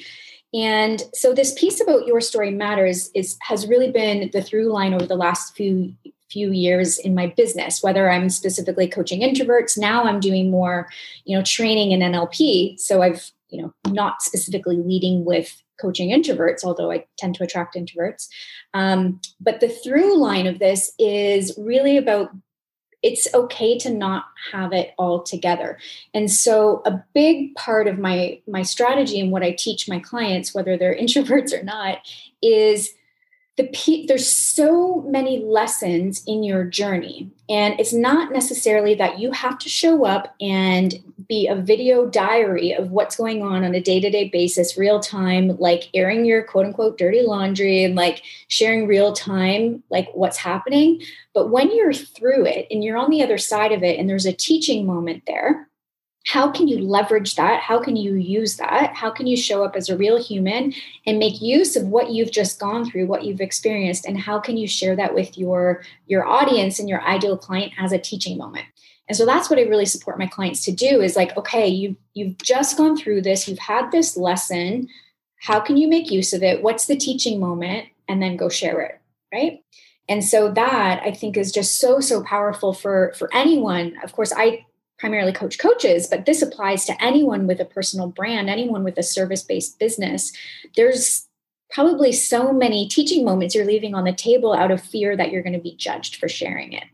And 0.52 1.00
so 1.14 1.33
this 1.33 1.55
piece 1.55 1.81
about 1.81 2.09
your 2.09 2.21
story 2.21 2.50
matters 2.50 3.11
is 3.14 3.37
has 3.43 3.69
really 3.69 3.90
been 3.90 4.31
the 4.33 4.43
through 4.43 4.73
line 4.73 4.95
over 4.95 5.07
the 5.07 5.14
last 5.17 5.55
few 5.55 5.95
few 6.31 6.53
years 6.53 6.99
in 6.99 7.15
my 7.15 7.27
business 7.27 7.83
whether 7.83 8.11
i'm 8.11 8.29
specifically 8.29 8.89
coaching 8.89 9.21
introverts 9.21 9.77
now 9.77 10.05
i'm 10.05 10.21
doing 10.21 10.51
more 10.51 10.89
you 11.25 11.37
know 11.37 11.43
training 11.43 11.93
in 11.93 12.01
nlp 12.01 12.79
so 12.79 13.03
i've 13.03 13.31
you 13.49 13.61
know 13.61 13.73
not 13.89 14.23
specifically 14.23 14.77
leading 14.77 15.25
with 15.25 15.63
coaching 15.81 16.11
introverts 16.11 16.65
although 16.65 16.91
i 16.91 17.05
tend 17.19 17.35
to 17.35 17.45
attract 17.45 17.75
introverts. 17.75 18.29
Um, 18.75 19.21
but 19.41 19.61
the 19.61 19.69
through 19.69 20.19
line 20.19 20.47
of 20.47 20.59
this 20.59 20.93
is 20.99 21.55
really 21.59 21.97
about 21.97 22.31
it's 23.03 23.33
okay 23.35 23.79
to 23.79 23.91
not 23.91 24.27
have 24.53 24.75
it 24.75 24.93
all 24.99 25.23
together. 25.23 25.79
And 26.13 26.31
so 26.31 26.83
a 26.85 27.03
big 27.15 27.55
part 27.55 27.87
of 27.89 27.99
my 27.99 28.41
my 28.47 28.63
strategy 28.63 29.21
and 29.21 29.31
what 29.31 29.43
i 29.43 29.53
teach 29.53 29.89
my 29.89 29.99
clients 29.99 30.55
whether 30.55 30.77
they're 30.77 30.97
introverts 31.01 31.53
or 31.53 31.63
not 31.63 31.99
is 32.43 32.93
the 33.57 34.07
there's 34.07 34.30
so 34.30 35.02
many 35.02 35.45
lessons 35.45 36.23
in 36.26 36.42
your 36.42 36.64
journey. 36.64 37.30
And 37.49 37.78
it's 37.78 37.92
not 37.92 38.33
necessarily 38.33 38.95
that 38.95 39.19
you 39.19 39.33
have 39.33 39.59
to 39.59 39.69
show 39.69 40.04
up 40.04 40.35
and 40.40 40.95
be 41.28 41.47
a 41.47 41.54
video 41.54 42.07
diary 42.07 42.73
of 42.73 42.90
what's 42.90 43.16
going 43.16 43.42
on 43.42 43.64
on 43.64 43.75
a 43.75 43.80
day-to-day 43.80 44.30
basis 44.30 44.76
real 44.76 44.99
time 44.99 45.57
like 45.59 45.88
airing 45.95 46.25
your 46.25 46.42
quote 46.42 46.66
unquote 46.66 46.99
dirty 46.99 47.23
laundry 47.23 47.85
and 47.85 47.95
like 47.95 48.23
sharing 48.49 48.87
real 48.87 49.12
time 49.12 49.83
like 49.90 50.09
what's 50.14 50.37
happening. 50.37 51.00
But 51.35 51.50
when 51.50 51.75
you're 51.75 51.92
through 51.92 52.47
it 52.47 52.66
and 52.71 52.83
you're 52.83 52.99
on 52.99 53.11
the 53.11 53.23
other 53.23 53.38
side 53.38 53.73
of 53.73 53.83
it 53.83 53.99
and 53.99 54.09
there's 54.09 54.26
a 54.26 54.33
teaching 54.33 54.87
moment 54.87 55.25
there 55.26 55.70
how 56.27 56.50
can 56.50 56.69
you 56.69 56.79
leverage 56.79 57.35
that? 57.37 57.62
How 57.62 57.81
can 57.81 57.97
you 57.97 58.15
use 58.15 58.57
that? 58.57 58.95
How 58.95 59.11
can 59.11 59.27
you 59.27 59.37
show 59.37 59.65
up 59.65 59.75
as 59.75 59.89
a 59.89 59.97
real 59.97 60.23
human 60.23 60.75
and 61.07 61.19
make 61.19 61.41
use 61.41 61.77
of 61.77 61.87
what 61.87 62.11
you've 62.11 62.31
just 62.31 62.61
gone 62.61 62.89
through, 62.89 63.07
what 63.07 63.25
you've 63.25 63.41
experienced, 63.41 64.05
and 64.05 64.19
how 64.19 64.39
can 64.39 64.57
you 64.57 64.69
share 64.69 64.95
that 64.97 65.15
with 65.15 65.39
your 65.39 65.83
your 66.07 66.27
audience 66.27 66.79
and 66.79 66.89
your 66.89 67.03
ideal 67.03 67.39
client 67.39 67.73
as 67.79 67.93
a 67.93 67.99
teaching 67.99 68.37
moment? 68.37 68.67
And 69.09 69.17
so 69.17 69.27
that's 69.27 69.49
what 69.49 69.59
I 69.59 69.62
really 69.62 69.87
support 69.87 70.19
my 70.19 70.27
clients 70.27 70.65
to 70.67 70.73
do 70.73 71.00
is 71.00 71.17
like, 71.17 71.37
okay, 71.37 71.67
you 71.67 71.97
you've 72.15 72.39
just 72.39 72.77
gone 72.77 72.97
through 72.97 73.23
this, 73.23 73.49
you've 73.49 73.59
had 73.59 73.91
this 73.91 74.17
lesson. 74.17 74.89
How 75.41 75.59
can 75.59 75.79
you 75.79 75.89
make 75.89 76.11
use 76.11 76.35
of 76.35 76.43
it? 76.43 76.62
What's 76.62 76.87
the 76.87 76.97
teaching 76.97 77.41
moment? 77.41 77.89
And 78.09 78.23
then 78.23 78.37
go 78.37 78.50
share 78.50 78.81
it, 78.83 79.00
right? 79.33 79.65
And 80.09 80.23
so 80.23 80.53
that 80.53 81.00
I 81.03 81.12
think 81.12 81.37
is 81.37 81.50
just 81.50 81.81
so 81.81 82.00
so 82.00 82.23
powerful 82.23 82.75
for 82.75 83.15
for 83.17 83.31
anyone. 83.33 83.97
Of 84.05 84.12
course, 84.12 84.33
I 84.37 84.67
primarily 85.00 85.33
coach 85.33 85.59
coaches, 85.59 86.07
but 86.07 86.26
this 86.26 86.42
applies 86.42 86.85
to 86.85 87.02
anyone 87.02 87.47
with 87.47 87.59
a 87.59 87.64
personal 87.64 88.07
brand, 88.07 88.50
anyone 88.50 88.85
with 88.85 88.99
a 88.99 89.02
service 89.02 89.42
based 89.42 89.78
business. 89.78 90.33
There's 90.76 91.26
probably 91.71 92.12
so 92.12 92.52
many 92.52 92.87
teaching 92.87 93.25
moments 93.25 93.54
you're 93.54 93.64
leaving 93.64 93.95
on 93.95 94.04
the 94.04 94.12
table 94.12 94.52
out 94.52 94.71
of 94.71 94.83
fear 94.83 95.16
that 95.16 95.30
you're 95.30 95.42
going 95.42 95.54
to 95.54 95.59
be 95.59 95.75
judged 95.75 96.16
for 96.16 96.28
sharing 96.28 96.75
it. 96.75 96.85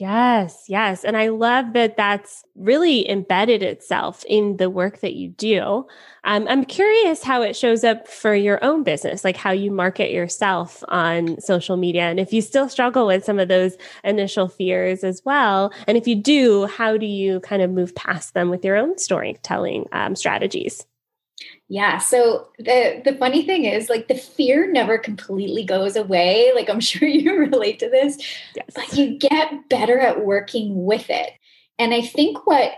Yes, 0.00 0.64
yes. 0.66 1.04
And 1.04 1.14
I 1.14 1.28
love 1.28 1.74
that 1.74 1.98
that's 1.98 2.42
really 2.56 3.06
embedded 3.06 3.62
itself 3.62 4.24
in 4.26 4.56
the 4.56 4.70
work 4.70 5.00
that 5.00 5.12
you 5.12 5.28
do. 5.28 5.86
Um, 6.24 6.46
I'm 6.48 6.64
curious 6.64 7.22
how 7.22 7.42
it 7.42 7.54
shows 7.54 7.84
up 7.84 8.08
for 8.08 8.34
your 8.34 8.64
own 8.64 8.82
business, 8.82 9.24
like 9.24 9.36
how 9.36 9.50
you 9.50 9.70
market 9.70 10.10
yourself 10.10 10.82
on 10.88 11.38
social 11.38 11.76
media. 11.76 12.04
And 12.04 12.18
if 12.18 12.32
you 12.32 12.40
still 12.40 12.66
struggle 12.70 13.06
with 13.06 13.26
some 13.26 13.38
of 13.38 13.48
those 13.48 13.76
initial 14.02 14.48
fears 14.48 15.04
as 15.04 15.20
well. 15.26 15.70
And 15.86 15.98
if 15.98 16.06
you 16.08 16.16
do, 16.16 16.64
how 16.64 16.96
do 16.96 17.04
you 17.04 17.40
kind 17.40 17.60
of 17.60 17.70
move 17.70 17.94
past 17.94 18.32
them 18.32 18.48
with 18.48 18.64
your 18.64 18.76
own 18.76 18.96
storytelling 18.96 19.84
um, 19.92 20.16
strategies? 20.16 20.86
Yeah. 21.70 21.98
So 21.98 22.48
the 22.58 23.00
the 23.04 23.14
funny 23.14 23.46
thing 23.46 23.64
is 23.64 23.88
like 23.88 24.08
the 24.08 24.16
fear 24.16 24.70
never 24.70 24.98
completely 24.98 25.62
goes 25.62 25.94
away. 25.94 26.50
Like 26.52 26.68
I'm 26.68 26.80
sure 26.90 27.08
you 27.08 27.38
relate 27.38 27.78
to 27.78 27.88
this. 27.88 28.18
Yes. 28.56 28.66
But 28.74 28.92
you 28.98 29.16
get 29.16 29.68
better 29.68 29.98
at 30.00 30.24
working 30.24 30.84
with 30.84 31.08
it. 31.08 31.30
And 31.78 31.94
I 31.94 32.02
think 32.02 32.44
what 32.44 32.72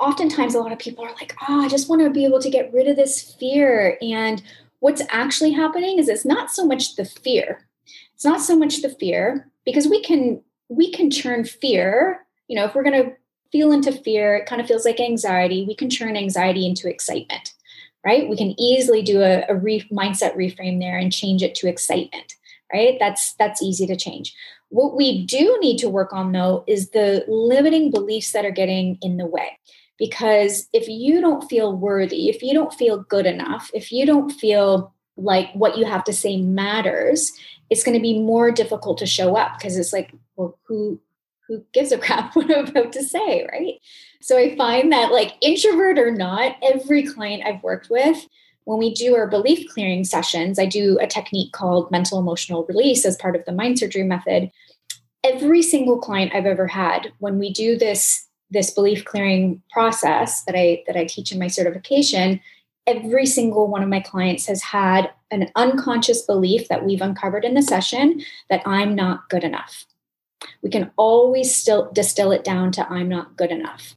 oftentimes 0.00 0.56
a 0.56 0.58
lot 0.58 0.72
of 0.72 0.80
people 0.80 1.04
are 1.04 1.14
like, 1.14 1.34
"Oh, 1.48 1.60
I 1.64 1.68
just 1.68 1.88
want 1.88 2.02
to 2.02 2.10
be 2.10 2.24
able 2.24 2.40
to 2.40 2.50
get 2.50 2.72
rid 2.72 2.88
of 2.88 2.96
this 2.96 3.34
fear." 3.38 3.96
And 4.02 4.42
what's 4.80 5.02
actually 5.10 5.52
happening 5.52 6.00
is 6.00 6.08
it's 6.08 6.26
not 6.26 6.50
so 6.50 6.66
much 6.66 6.96
the 6.96 7.04
fear. 7.04 7.68
It's 8.14 8.24
not 8.24 8.40
so 8.40 8.56
much 8.56 8.82
the 8.82 8.90
fear 8.90 9.48
because 9.64 9.86
we 9.86 10.02
can 10.02 10.42
we 10.68 10.90
can 10.90 11.08
turn 11.08 11.44
fear, 11.44 12.26
you 12.48 12.56
know, 12.56 12.64
if 12.64 12.74
we're 12.74 12.82
going 12.82 13.00
to 13.00 13.12
feel 13.52 13.70
into 13.70 13.92
fear. 13.92 14.34
It 14.34 14.46
kind 14.46 14.60
of 14.60 14.66
feels 14.66 14.84
like 14.84 14.98
anxiety. 14.98 15.64
We 15.64 15.76
can 15.76 15.88
turn 15.88 16.16
anxiety 16.16 16.66
into 16.66 16.90
excitement, 16.90 17.53
right? 18.04 18.28
We 18.28 18.36
can 18.36 18.58
easily 18.60 19.02
do 19.02 19.22
a, 19.22 19.44
a 19.48 19.54
re- 19.54 19.88
mindset 19.90 20.36
reframe 20.36 20.80
there 20.80 20.98
and 20.98 21.12
change 21.12 21.42
it 21.42 21.54
to 21.56 21.68
excitement, 21.68 22.34
right? 22.72 22.96
That's 23.00 23.34
that's 23.34 23.62
easy 23.62 23.86
to 23.86 23.96
change. 23.96 24.34
What 24.68 24.96
we 24.96 25.24
do 25.24 25.56
need 25.60 25.78
to 25.78 25.88
work 25.88 26.12
on 26.12 26.32
though 26.32 26.64
is 26.66 26.90
the 26.90 27.24
limiting 27.28 27.90
beliefs 27.90 28.32
that 28.32 28.44
are 28.44 28.50
getting 28.50 28.98
in 29.02 29.16
the 29.16 29.26
way. 29.26 29.58
Because 29.96 30.68
if 30.72 30.88
you 30.88 31.20
don't 31.20 31.48
feel 31.48 31.76
worthy, 31.76 32.28
if 32.28 32.42
you 32.42 32.52
don't 32.52 32.74
feel 32.74 32.98
good 32.98 33.26
enough, 33.26 33.70
if 33.72 33.92
you 33.92 34.04
don't 34.04 34.30
feel 34.30 34.92
like 35.16 35.52
what 35.54 35.78
you 35.78 35.84
have 35.84 36.02
to 36.04 36.12
say 36.12 36.36
matters, 36.36 37.32
it's 37.70 37.84
going 37.84 37.96
to 37.96 38.02
be 38.02 38.18
more 38.18 38.50
difficult 38.50 38.98
to 38.98 39.06
show 39.06 39.36
up 39.36 39.56
because 39.56 39.78
it's 39.78 39.92
like, 39.92 40.12
well, 40.36 40.58
who 40.64 41.00
who 41.46 41.64
gives 41.72 41.92
a 41.92 41.98
crap 42.04 42.34
what 42.34 42.50
I'm 42.50 42.66
about 42.66 42.92
to 42.92 43.02
say, 43.02 43.46
right? 43.50 43.74
So 44.24 44.38
I 44.38 44.56
find 44.56 44.90
that 44.90 45.12
like 45.12 45.34
introvert 45.42 45.98
or 45.98 46.10
not, 46.10 46.56
every 46.62 47.02
client 47.02 47.42
I've 47.44 47.62
worked 47.62 47.90
with, 47.90 48.26
when 48.64 48.78
we 48.78 48.94
do 48.94 49.14
our 49.14 49.26
belief 49.26 49.68
clearing 49.68 50.02
sessions, 50.02 50.58
I 50.58 50.64
do 50.64 50.98
a 50.98 51.06
technique 51.06 51.52
called 51.52 51.90
mental 51.90 52.18
emotional 52.18 52.64
release 52.64 53.04
as 53.04 53.18
part 53.18 53.36
of 53.36 53.44
the 53.44 53.52
mind 53.52 53.78
surgery 53.78 54.02
method. 54.02 54.50
Every 55.22 55.60
single 55.60 55.98
client 55.98 56.34
I've 56.34 56.46
ever 56.46 56.66
had, 56.66 57.12
when 57.18 57.38
we 57.38 57.52
do 57.52 57.76
this 57.76 58.26
this 58.50 58.70
belief 58.70 59.04
clearing 59.04 59.62
process 59.70 60.42
that 60.44 60.56
I 60.56 60.84
that 60.86 60.96
I 60.96 61.04
teach 61.04 61.30
in 61.30 61.38
my 61.38 61.48
certification, 61.48 62.40
every 62.86 63.26
single 63.26 63.66
one 63.66 63.82
of 63.82 63.90
my 63.90 64.00
clients 64.00 64.46
has 64.46 64.62
had 64.62 65.10
an 65.32 65.50
unconscious 65.54 66.22
belief 66.22 66.68
that 66.68 66.86
we've 66.86 67.02
uncovered 67.02 67.44
in 67.44 67.52
the 67.52 67.60
session 67.60 68.22
that 68.48 68.62
I'm 68.64 68.94
not 68.94 69.28
good 69.28 69.44
enough. 69.44 69.84
We 70.62 70.70
can 70.70 70.92
always 70.96 71.54
still 71.54 71.92
distill 71.92 72.32
it 72.32 72.42
down 72.42 72.72
to 72.72 72.90
I'm 72.90 73.10
not 73.10 73.36
good 73.36 73.50
enough. 73.50 73.94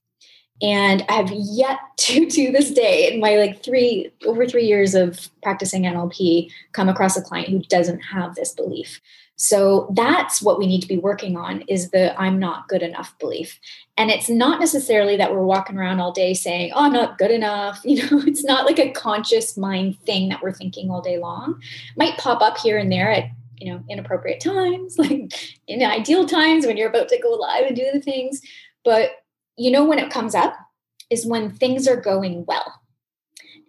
And 0.61 1.03
I 1.09 1.13
have 1.13 1.31
yet 1.31 1.79
to, 1.97 2.25
to 2.25 2.51
this 2.51 2.71
day, 2.71 3.11
in 3.11 3.19
my 3.19 3.35
like 3.35 3.63
three 3.63 4.11
over 4.25 4.47
three 4.47 4.65
years 4.65 4.95
of 4.95 5.29
practicing 5.43 5.83
NLP, 5.83 6.51
come 6.71 6.89
across 6.89 7.17
a 7.17 7.21
client 7.21 7.49
who 7.49 7.59
doesn't 7.63 7.99
have 7.99 8.35
this 8.35 8.53
belief. 8.53 9.01
So 9.39 9.87
that's 9.93 10.41
what 10.41 10.57
we 10.57 10.65
need 10.65 10.81
to 10.81 10.87
be 10.87 10.97
working 10.97 11.37
on 11.37 11.61
is 11.67 11.91
the 11.91 12.19
I'm 12.19 12.39
not 12.39 12.67
good 12.67 12.81
enough 12.81 13.17
belief. 13.19 13.59
And 13.95 14.09
it's 14.09 14.29
not 14.29 14.59
necessarily 14.59 15.15
that 15.17 15.31
we're 15.31 15.43
walking 15.43 15.77
around 15.77 15.99
all 15.99 16.11
day 16.11 16.33
saying, 16.33 16.71
oh, 16.73 16.85
I'm 16.85 16.93
not 16.93 17.19
good 17.19 17.31
enough. 17.31 17.81
You 17.87 18.09
know, 18.09 18.23
it's 18.25 18.43
not 18.43 18.65
like 18.65 18.79
a 18.79 18.91
conscious 18.91 19.55
mind 19.55 19.99
thing 20.01 20.29
that 20.29 20.41
we're 20.41 20.51
thinking 20.51 20.89
all 20.89 21.01
day 21.01 21.19
long. 21.19 21.61
It 21.61 21.97
might 21.97 22.17
pop 22.17 22.41
up 22.41 22.57
here 22.57 22.79
and 22.79 22.91
there 22.91 23.11
at, 23.11 23.29
you 23.57 23.71
know, 23.71 23.83
inappropriate 23.89 24.39
times, 24.39 24.97
like 24.99 25.33
in 25.67 25.83
ideal 25.83 26.25
times 26.25 26.65
when 26.65 26.75
you're 26.75 26.89
about 26.89 27.09
to 27.09 27.21
go 27.21 27.29
live 27.29 27.65
and 27.65 27.75
do 27.75 27.87
the 27.93 28.01
things. 28.01 28.41
But 28.83 29.11
you 29.57 29.71
know 29.71 29.85
when 29.85 29.99
it 29.99 30.11
comes 30.11 30.35
up 30.35 30.55
is 31.09 31.25
when 31.25 31.51
things 31.51 31.87
are 31.87 31.99
going 31.99 32.45
well. 32.45 32.81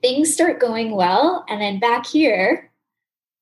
Things 0.02 0.32
start 0.32 0.60
going 0.60 0.92
well, 0.92 1.44
and 1.48 1.60
then 1.60 1.80
back 1.80 2.06
here, 2.06 2.70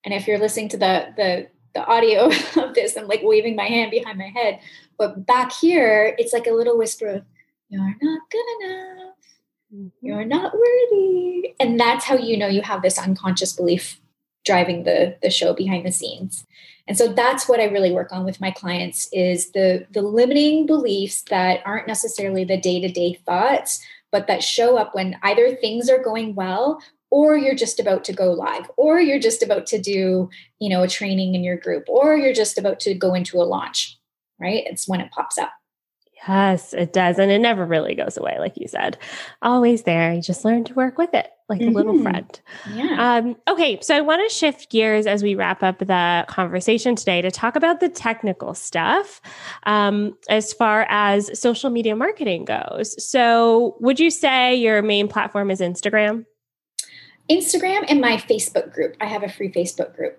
and 0.04 0.14
if 0.14 0.26
you're 0.26 0.38
listening 0.38 0.68
to 0.70 0.78
the 0.78 1.12
the 1.16 1.48
the 1.74 1.84
audio 1.86 2.26
of 2.56 2.74
this, 2.74 2.96
I'm 2.96 3.06
like 3.06 3.20
waving 3.22 3.56
my 3.56 3.66
hand 3.66 3.90
behind 3.90 4.18
my 4.18 4.32
head. 4.34 4.60
But 4.98 5.26
back 5.26 5.52
here, 5.52 6.14
it's 6.18 6.32
like 6.32 6.46
a 6.46 6.52
little 6.52 6.78
whisper 6.78 7.06
of, 7.08 7.24
You're 7.68 7.96
not 8.00 8.20
good 8.30 8.64
enough. 8.64 9.14
Mm-hmm. 9.74 9.88
You're 10.00 10.24
not 10.24 10.54
worthy. 10.54 11.54
And 11.60 11.78
that's 11.78 12.04
how 12.04 12.16
you 12.16 12.36
know 12.36 12.48
you 12.48 12.62
have 12.62 12.82
this 12.82 12.98
unconscious 12.98 13.52
belief 13.52 14.00
driving 14.46 14.84
the, 14.84 15.16
the 15.22 15.30
show 15.30 15.52
behind 15.52 15.84
the 15.84 15.92
scenes. 15.92 16.46
And 16.88 16.96
so 16.96 17.12
that's 17.12 17.48
what 17.48 17.60
I 17.60 17.64
really 17.64 17.92
work 17.92 18.12
on 18.12 18.24
with 18.24 18.40
my 18.40 18.52
clients 18.52 19.08
is 19.12 19.50
the, 19.50 19.86
the 19.90 20.02
limiting 20.02 20.66
beliefs 20.66 21.22
that 21.22 21.60
aren't 21.66 21.88
necessarily 21.88 22.44
the 22.44 22.56
day-to-day 22.56 23.20
thoughts, 23.26 23.84
but 24.12 24.28
that 24.28 24.42
show 24.42 24.78
up 24.78 24.94
when 24.94 25.16
either 25.22 25.56
things 25.56 25.90
are 25.90 26.02
going 26.02 26.36
well 26.36 26.80
or 27.10 27.36
you're 27.36 27.56
just 27.56 27.80
about 27.80 28.04
to 28.04 28.12
go 28.12 28.32
live 28.32 28.70
or 28.76 29.00
you're 29.00 29.18
just 29.18 29.42
about 29.42 29.66
to 29.66 29.78
do 29.78 30.28
you 30.58 30.68
know 30.68 30.82
a 30.82 30.88
training 30.88 31.34
in 31.34 31.44
your 31.44 31.56
group 31.56 31.84
or 31.88 32.16
you're 32.16 32.32
just 32.32 32.58
about 32.58 32.80
to 32.80 32.94
go 32.94 33.14
into 33.14 33.38
a 33.38 33.44
launch 33.44 33.98
right? 34.38 34.64
It's 34.66 34.86
when 34.86 35.00
it 35.00 35.10
pops 35.12 35.38
up. 35.38 35.52
Yes 36.26 36.72
it 36.72 36.92
does. 36.92 37.18
And 37.18 37.30
it 37.30 37.38
never 37.38 37.64
really 37.64 37.94
goes 37.94 38.16
away 38.16 38.38
like 38.38 38.56
you 38.56 38.68
said. 38.68 38.98
Always 39.40 39.84
there. 39.84 40.12
You 40.12 40.20
just 40.20 40.44
learn 40.44 40.64
to 40.64 40.74
work 40.74 40.98
with 40.98 41.14
it 41.14 41.30
like 41.48 41.60
mm-hmm. 41.60 41.70
a 41.70 41.72
little 41.72 41.94
mm-hmm. 41.94 42.02
friend 42.02 42.40
yeah 42.72 43.18
um, 43.18 43.36
okay 43.48 43.78
so 43.80 43.96
i 43.96 44.00
want 44.00 44.20
to 44.28 44.34
shift 44.34 44.70
gears 44.70 45.06
as 45.06 45.22
we 45.22 45.34
wrap 45.34 45.62
up 45.62 45.78
the 45.78 46.24
conversation 46.28 46.96
today 46.96 47.22
to 47.22 47.30
talk 47.30 47.56
about 47.56 47.80
the 47.80 47.88
technical 47.88 48.54
stuff 48.54 49.20
um, 49.64 50.16
as 50.28 50.52
far 50.52 50.86
as 50.88 51.38
social 51.38 51.70
media 51.70 51.94
marketing 51.94 52.44
goes 52.44 53.02
so 53.02 53.76
would 53.80 54.00
you 54.00 54.10
say 54.10 54.54
your 54.54 54.82
main 54.82 55.08
platform 55.08 55.50
is 55.50 55.60
instagram 55.60 56.24
Instagram 57.30 57.84
and 57.88 58.00
my 58.00 58.16
Facebook 58.16 58.72
group. 58.72 58.96
I 59.00 59.06
have 59.06 59.22
a 59.22 59.28
free 59.28 59.50
Facebook 59.50 59.94
group. 59.96 60.18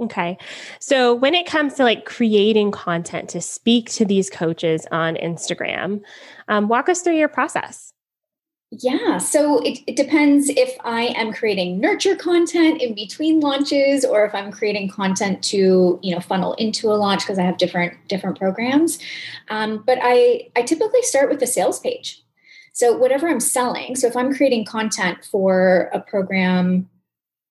Okay. 0.00 0.38
So 0.78 1.14
when 1.14 1.34
it 1.34 1.46
comes 1.46 1.74
to 1.74 1.82
like 1.82 2.04
creating 2.04 2.70
content 2.70 3.28
to 3.30 3.40
speak 3.40 3.90
to 3.92 4.04
these 4.04 4.30
coaches 4.30 4.86
on 4.92 5.16
Instagram, 5.16 6.02
um, 6.46 6.68
walk 6.68 6.88
us 6.88 7.02
through 7.02 7.16
your 7.16 7.28
process. 7.28 7.92
Yeah, 8.70 9.16
so 9.16 9.60
it, 9.60 9.78
it, 9.86 9.96
depends 9.96 10.50
if 10.50 10.76
I 10.84 11.04
am 11.16 11.32
creating 11.32 11.80
nurture 11.80 12.14
content 12.14 12.82
in 12.82 12.94
between 12.94 13.40
launches 13.40 14.04
or 14.04 14.26
if 14.26 14.34
I'm 14.34 14.52
creating 14.52 14.90
content 14.90 15.42
to 15.44 15.98
you 16.02 16.14
know 16.14 16.20
funnel 16.20 16.52
into 16.54 16.92
a 16.92 16.96
launch 16.96 17.20
because 17.20 17.38
I 17.38 17.44
have 17.44 17.56
different 17.56 17.94
different 18.08 18.38
programs. 18.38 18.98
Um, 19.48 19.82
but 19.86 19.98
I 20.02 20.50
I 20.54 20.62
typically 20.62 21.02
start 21.02 21.30
with 21.30 21.40
the 21.40 21.46
sales 21.46 21.80
page. 21.80 22.22
So 22.74 22.94
whatever 22.94 23.26
I'm 23.26 23.40
selling, 23.40 23.96
so 23.96 24.06
if 24.06 24.14
I'm 24.14 24.34
creating 24.34 24.66
content 24.66 25.24
for 25.24 25.90
a 25.94 26.00
program, 26.00 26.90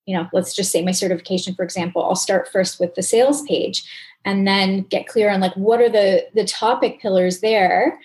you 0.06 0.16
know, 0.16 0.28
let's 0.32 0.54
just 0.54 0.70
say 0.70 0.82
my 0.84 0.92
certification, 0.92 1.54
for 1.54 1.64
example, 1.64 2.04
I'll 2.04 2.14
start 2.14 2.48
first 2.48 2.78
with 2.78 2.94
the 2.94 3.02
sales 3.02 3.42
page 3.42 3.82
and 4.24 4.46
then 4.46 4.82
get 4.82 5.08
clear 5.08 5.30
on 5.30 5.40
like 5.40 5.54
what 5.54 5.80
are 5.80 5.88
the 5.88 6.28
the 6.34 6.44
topic 6.44 7.00
pillars 7.00 7.40
there 7.40 7.98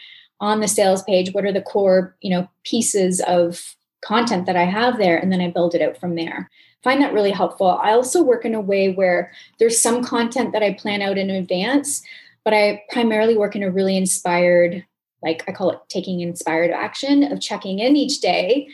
on 0.43 0.59
the 0.59 0.67
sales 0.67 1.01
page, 1.03 1.33
what 1.33 1.45
are 1.45 1.53
the 1.53 1.61
core, 1.61 2.17
you 2.19 2.29
know, 2.29 2.49
pieces 2.65 3.21
of 3.21 3.75
content 4.03 4.45
that 4.45 4.57
I 4.57 4.65
have 4.65 4.97
there, 4.97 5.17
and 5.17 5.31
then 5.31 5.39
I 5.39 5.49
build 5.49 5.73
it 5.73 5.81
out 5.81 5.97
from 5.97 6.15
there. 6.15 6.51
Find 6.83 7.01
that 7.01 7.13
really 7.13 7.31
helpful. 7.31 7.69
I 7.69 7.93
also 7.93 8.21
work 8.21 8.43
in 8.43 8.53
a 8.53 8.59
way 8.59 8.91
where 8.91 9.31
there's 9.57 9.79
some 9.79 10.03
content 10.03 10.51
that 10.51 10.61
I 10.61 10.73
plan 10.73 11.01
out 11.01 11.17
in 11.17 11.29
advance, 11.29 12.03
but 12.43 12.53
I 12.53 12.83
primarily 12.91 13.37
work 13.37 13.55
in 13.55 13.63
a 13.63 13.71
really 13.71 13.95
inspired 13.95 14.85
like 15.21 15.45
I 15.47 15.53
call 15.53 15.71
it 15.71 15.79
taking 15.87 16.19
inspired 16.19 16.71
action 16.71 17.23
of 17.23 17.39
checking 17.39 17.79
in 17.79 17.95
each 17.95 18.19
day. 18.19 18.67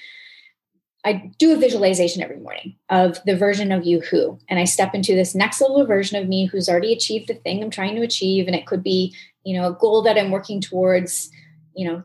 I 1.05 1.31
do 1.37 1.53
a 1.53 1.57
visualization 1.57 2.23
every 2.23 2.37
morning 2.37 2.75
of 2.89 3.23
the 3.25 3.37
version 3.37 3.71
of 3.71 3.85
you 3.85 4.01
who, 4.01 4.39
and 4.49 4.57
I 4.57 4.63
step 4.63 4.95
into 4.95 5.13
this 5.13 5.35
next 5.35 5.61
level 5.61 5.85
version 5.85 6.19
of 6.19 6.27
me 6.27 6.45
who's 6.45 6.67
already 6.67 6.91
achieved 6.91 7.27
the 7.27 7.35
thing 7.35 7.63
I'm 7.63 7.69
trying 7.69 7.95
to 7.95 8.01
achieve. 8.01 8.47
And 8.47 8.55
it 8.55 8.65
could 8.65 8.81
be, 8.81 9.15
you 9.43 9.55
know, 9.55 9.69
a 9.69 9.73
goal 9.73 10.01
that 10.01 10.17
I'm 10.17 10.31
working 10.31 10.59
towards, 10.59 11.29
you 11.79 11.87
know, 11.87 12.03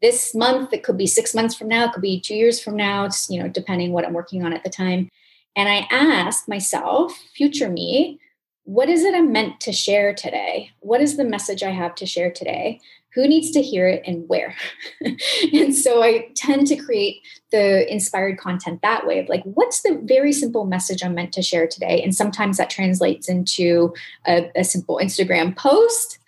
this 0.00 0.32
month. 0.32 0.72
It 0.72 0.84
could 0.84 0.96
be 0.96 1.08
six 1.08 1.34
months 1.34 1.56
from 1.56 1.66
now. 1.66 1.86
It 1.86 1.92
could 1.92 2.02
be 2.02 2.20
two 2.20 2.36
years 2.36 2.60
from 2.60 2.76
now. 2.76 3.04
It's, 3.04 3.28
you 3.28 3.42
know, 3.42 3.48
depending 3.48 3.92
what 3.92 4.06
I'm 4.06 4.12
working 4.12 4.44
on 4.44 4.52
at 4.52 4.62
the 4.62 4.70
time. 4.70 5.08
And 5.56 5.68
I 5.68 5.88
ask 5.90 6.48
myself, 6.48 7.12
future 7.34 7.68
me, 7.68 8.20
what 8.68 8.90
is 8.90 9.02
it 9.02 9.14
I'm 9.14 9.32
meant 9.32 9.60
to 9.60 9.72
share 9.72 10.12
today? 10.12 10.72
What 10.80 11.00
is 11.00 11.16
the 11.16 11.24
message 11.24 11.62
I 11.62 11.70
have 11.70 11.94
to 11.96 12.06
share 12.06 12.30
today? 12.30 12.80
who 13.14 13.26
needs 13.26 13.50
to 13.50 13.62
hear 13.62 13.88
it 13.88 14.02
and 14.06 14.28
where? 14.28 14.54
And 15.52 15.74
so 15.74 16.02
i 16.02 16.28
tend 16.36 16.66
to 16.68 16.76
create 16.76 17.22
the 17.50 17.90
inspired 17.90 18.38
content 18.38 18.82
that 18.82 19.06
way 19.06 19.18
of 19.18 19.28
like 19.28 19.42
what's 19.44 19.82
the 19.82 20.00
very 20.04 20.32
simple 20.32 20.66
message 20.66 21.02
i'm 21.02 21.14
meant 21.14 21.32
to 21.32 21.42
share 21.42 21.66
today? 21.66 22.02
And 22.02 22.14
sometimes 22.14 22.58
that 22.58 22.70
translates 22.70 23.28
into 23.28 23.94
a, 24.26 24.50
a 24.54 24.62
simple 24.62 25.00
instagram 25.02 25.56
post 25.56 26.18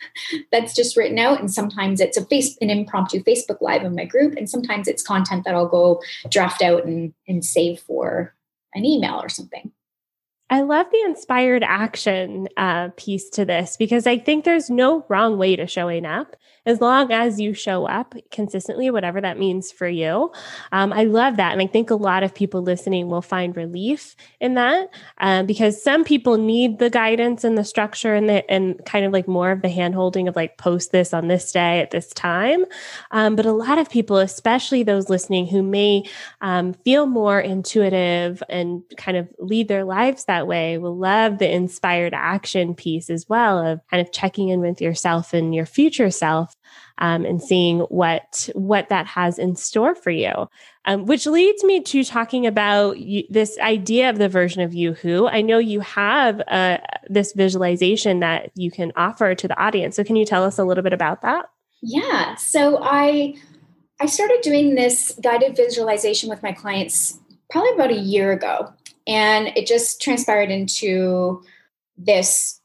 that's 0.51 0.75
just 0.75 0.97
written 0.97 1.19
out. 1.19 1.39
And 1.39 1.53
sometimes 1.53 2.01
it's 2.01 2.17
a 2.17 2.25
face 2.25 2.57
an 2.61 2.71
impromptu 2.71 3.23
facebook 3.23 3.61
live 3.61 3.85
in 3.85 3.95
my 3.95 4.07
group. 4.07 4.35
And 4.37 4.49
sometimes 4.49 4.89
it's 4.89 5.03
content 5.03 5.45
that 5.45 5.55
i'll 5.55 5.69
go 5.69 6.01
draft 6.31 6.63
out 6.63 6.87
and, 6.87 7.13
and 7.29 7.45
save 7.45 7.81
for 7.81 8.35
an 8.75 8.85
email 8.85 9.21
or 9.21 9.29
something 9.29 9.71
I 10.53 10.63
love 10.63 10.87
the 10.91 11.01
inspired 11.03 11.63
action 11.63 12.49
uh, 12.57 12.89
piece 12.97 13.31
to 13.31 13.45
this 13.45 13.77
because 13.77 14.07
I 14.07 14.19
think 14.19 14.45
there's 14.45 14.69
no 14.69 15.07
wrong 15.09 15.39
way 15.39 15.55
to 15.55 15.69
showing 15.69 16.05
up 16.05 16.35
as 16.67 16.81
long 16.81 17.13
as 17.13 17.41
you 17.41 17.55
show 17.55 17.87
up 17.87 18.15
consistently, 18.31 18.91
whatever 18.91 19.21
that 19.21 19.39
means 19.39 19.73
for 19.73 19.89
you. 19.89 20.31
Um, 20.73 20.93
I 20.93 21.05
love 21.05 21.37
that. 21.37 21.53
And 21.53 21.63
I 21.63 21.67
think 21.67 21.91
a 21.91 21.95
lot 21.95 22.23
of 22.23 22.35
people 22.35 22.63
listening 22.63 23.09
will 23.09 23.23
find 23.23 23.57
relief 23.57 24.15
in 24.41 24.55
that 24.55 24.89
um, 25.19 25.47
because 25.47 25.83
some 25.83 26.05
people 26.05 26.37
need 26.37 26.79
the 26.79 26.91
guidance 26.91 27.45
and 27.45 27.57
the 27.57 27.65
structure 27.65 28.15
and 28.15 28.29
the, 28.29 28.49
and 28.51 28.85
kind 28.85 29.05
of 29.05 29.13
like 29.13 29.27
more 29.27 29.51
of 29.51 29.63
the 29.63 29.69
hand 29.69 29.95
holding 29.95 30.29
of 30.29 30.37
like 30.37 30.59
post 30.59 30.93
this 30.93 31.15
on 31.15 31.29
this 31.29 31.51
day 31.51 31.81
at 31.81 31.91
this 31.91 32.09
time. 32.09 32.65
Um, 33.11 33.37
but 33.37 33.47
a 33.47 33.53
lot 33.53 33.79
of 33.79 33.89
people, 33.89 34.19
especially 34.19 34.83
those 34.83 35.09
listening 35.09 35.47
who 35.47 35.63
may 35.63 36.05
um, 36.41 36.75
feel 36.75 37.07
more 37.07 37.41
intuitive 37.41 38.43
and 38.49 38.83
kind 38.97 39.17
of 39.17 39.29
lead 39.39 39.69
their 39.69 39.85
lives 39.85 40.27
that 40.27 40.47
way. 40.47 40.79
We'll 40.79 40.97
love 40.97 41.39
the 41.39 41.51
inspired 41.51 42.13
action 42.15 42.75
piece 42.75 43.09
as 43.11 43.29
well 43.29 43.65
of 43.65 43.81
kind 43.91 44.01
of 44.01 44.13
checking 44.13 44.49
in 44.49 44.61
with 44.61 44.81
yourself 44.81 45.33
and 45.33 45.55
your 45.55 45.67
future 45.67 46.11
self 46.11 46.50
um, 46.99 47.25
and 47.25 47.43
seeing 47.43 47.81
what 47.81 48.49
what 48.55 48.89
that 48.89 49.07
has 49.07 49.39
in 49.39 49.57
store 49.57 49.95
for 49.95 50.11
you. 50.11 50.49
Um, 50.87 51.05
which 51.05 51.27
leads 51.27 51.63
me 51.63 51.81
to 51.83 52.05
talking 52.05 52.47
about 52.47 52.99
you, 52.99 53.25
this 53.29 53.59
idea 53.59 54.09
of 54.09 54.19
the 54.19 54.29
version 54.29 54.63
of 54.63 54.73
you 54.73 54.95
who 54.95 55.29
I 55.29 55.43
know 55.43 55.59
you 55.59 55.81
have 55.81 56.41
uh, 56.49 56.79
this 57.09 57.33
visualization 57.33 58.21
that 58.21 58.51
you 58.55 58.71
can 58.71 58.93
offer 58.97 59.35
to 59.35 59.49
the 59.49 59.61
audience. 59.61 59.97
So 59.97 60.05
can 60.05 60.17
you 60.17 60.25
tell 60.25 60.45
us 60.45 60.59
a 60.59 60.65
little 60.65 60.83
bit 60.83 60.93
about 60.93 61.23
that? 61.23 61.47
Yeah. 61.83 62.35
So 62.37 62.81
I 62.83 63.37
I 64.01 64.07
started 64.07 64.41
doing 64.43 64.75
this 64.75 65.19
guided 65.23 65.57
visualization 65.57 66.31
with 66.31 66.43
my 66.43 66.53
clients 66.53 67.19
probably 67.51 67.73
about 67.75 67.91
a 67.91 68.01
year 68.01 68.33
ago. 68.33 68.73
And 69.07 69.49
it 69.57 69.67
just 69.67 70.01
transpired 70.01 70.51
into 70.51 71.43
this. 71.99 72.61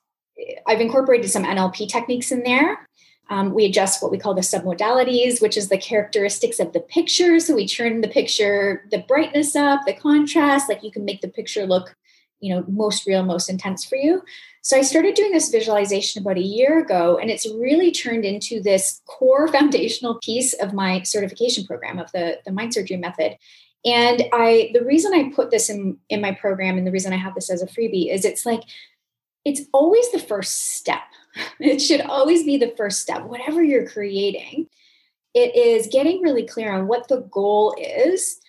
I've 0.67 0.81
incorporated 0.81 1.29
some 1.29 1.43
NLP 1.43 1.89
techniques 1.89 2.31
in 2.31 2.43
there. 2.43 2.87
Um, 3.29 3.53
we 3.53 3.65
adjust 3.65 4.01
what 4.01 4.11
we 4.11 4.17
call 4.17 4.33
the 4.33 4.41
submodalities, 4.41 5.41
which 5.41 5.57
is 5.57 5.69
the 5.69 5.77
characteristics 5.77 6.59
of 6.59 6.73
the 6.73 6.79
picture. 6.79 7.39
So 7.39 7.55
we 7.55 7.67
turn 7.67 8.01
the 8.01 8.07
picture, 8.07 8.85
the 8.91 8.99
brightness 8.99 9.55
up, 9.55 9.81
the 9.85 9.93
contrast, 9.93 10.69
like 10.69 10.83
you 10.83 10.91
can 10.91 11.05
make 11.05 11.21
the 11.21 11.27
picture 11.27 11.65
look, 11.65 11.95
you 12.39 12.53
know, 12.53 12.63
most 12.67 13.07
real, 13.07 13.23
most 13.23 13.49
intense 13.49 13.83
for 13.83 13.95
you. 13.95 14.21
So 14.61 14.77
I 14.77 14.81
started 14.81 15.15
doing 15.15 15.31
this 15.31 15.49
visualization 15.49 16.21
about 16.21 16.37
a 16.37 16.41
year 16.41 16.79
ago, 16.79 17.17
and 17.17 17.29
it's 17.29 17.47
really 17.47 17.91
turned 17.91 18.25
into 18.25 18.61
this 18.61 19.01
core 19.05 19.47
foundational 19.51 20.15
piece 20.15 20.53
of 20.53 20.73
my 20.73 21.01
certification 21.03 21.65
program 21.65 21.99
of 21.99 22.11
the, 22.11 22.39
the 22.45 22.51
mind 22.51 22.73
surgery 22.73 22.97
method. 22.97 23.37
And 23.85 24.23
I 24.33 24.71
the 24.73 24.83
reason 24.83 25.13
I 25.13 25.29
put 25.29 25.51
this 25.51 25.69
in 25.69 25.97
in 26.09 26.19
my 26.19 26.31
program 26.31 26.77
and 26.77 26.87
the 26.87 26.91
reason 26.91 27.13
I 27.13 27.17
have 27.17 27.35
this 27.35 27.51
as 27.51 27.61
a 27.61 27.67
freebie 27.67 28.11
is 28.11 28.25
it's 28.25 28.43
like 28.43 28.63
it's 29.45 29.61
always 29.71 30.11
the 30.11 30.19
first 30.19 30.75
step. 30.75 31.01
It 31.59 31.79
should 31.79 32.01
always 32.01 32.43
be 32.43 32.57
the 32.57 32.73
first 32.77 33.01
step 33.01 33.23
whatever 33.23 33.61
you're 33.61 33.87
creating. 33.87 34.67
It 35.33 35.53
is 35.53 35.89
getting 35.91 36.21
really 36.21 36.47
clear 36.47 36.73
on 36.73 36.87
what 36.87 37.09
the 37.09 37.21
goal 37.29 37.75
is. 37.77 38.39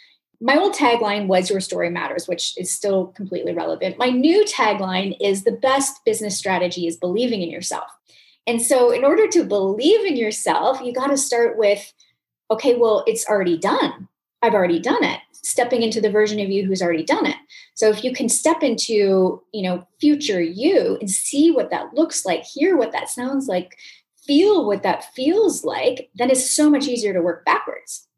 My 0.41 0.57
old 0.57 0.75
tagline 0.75 1.27
was 1.27 1.51
your 1.51 1.61
story 1.61 1.91
matters, 1.91 2.29
which 2.29 2.57
is 2.57 2.71
still 2.71 3.09
completely 3.09 3.53
relevant. 3.53 3.99
My 3.99 4.11
new 4.11 4.45
tagline 4.45 5.17
is 5.21 5.43
the 5.43 5.51
best 5.51 6.05
business 6.05 6.39
strategy 6.39 6.87
is 6.87 6.97
believing 6.97 7.43
in 7.43 7.51
yourself. 7.51 7.91
And 8.47 8.63
so 8.63 8.93
in 8.93 9.05
order 9.05 9.27
to 9.29 9.45
believe 9.45 10.07
in 10.07 10.17
yourself, 10.17 10.81
you 10.81 10.93
got 10.93 11.09
to 11.09 11.17
start 11.17 11.59
with 11.59 11.93
okay, 12.53 12.77
well, 12.77 13.03
it's 13.09 13.27
already 13.27 13.59
done. 13.59 14.07
I've 14.43 14.55
already 14.55 14.79
done 14.79 15.03
it 15.03 15.19
stepping 15.47 15.83
into 15.83 16.01
the 16.01 16.11
version 16.11 16.41
of 16.41 16.51
you 16.51 16.67
who's 16.67 16.83
already 16.83 17.05
done 17.05 17.25
it. 17.25 17.37
So 17.75 17.89
if 17.89 18.03
you 18.03 18.13
can 18.13 18.29
step 18.29 18.65
into, 18.65 19.43
you 19.53 19.63
know, 19.63 19.87
future 20.01 20.43
you 20.43 20.99
and 21.01 21.09
see 21.09 21.53
what 21.53 21.71
that 21.71 21.95
looks 21.95 22.27
like, 22.27 22.43
hear 22.43 22.77
what 22.77 22.91
that 22.91 23.09
sounds 23.09 23.47
like, 23.47 23.79
feel 24.27 24.67
what 24.67 24.83
that 24.83 25.15
feels 25.15 25.65
like, 25.65 26.11
then 26.17 26.31
it's 26.31 26.51
so 26.51 26.69
much 26.69 26.89
easier 26.89 27.13
to 27.13 27.23
work 27.23 27.45
backwards. 27.45 28.09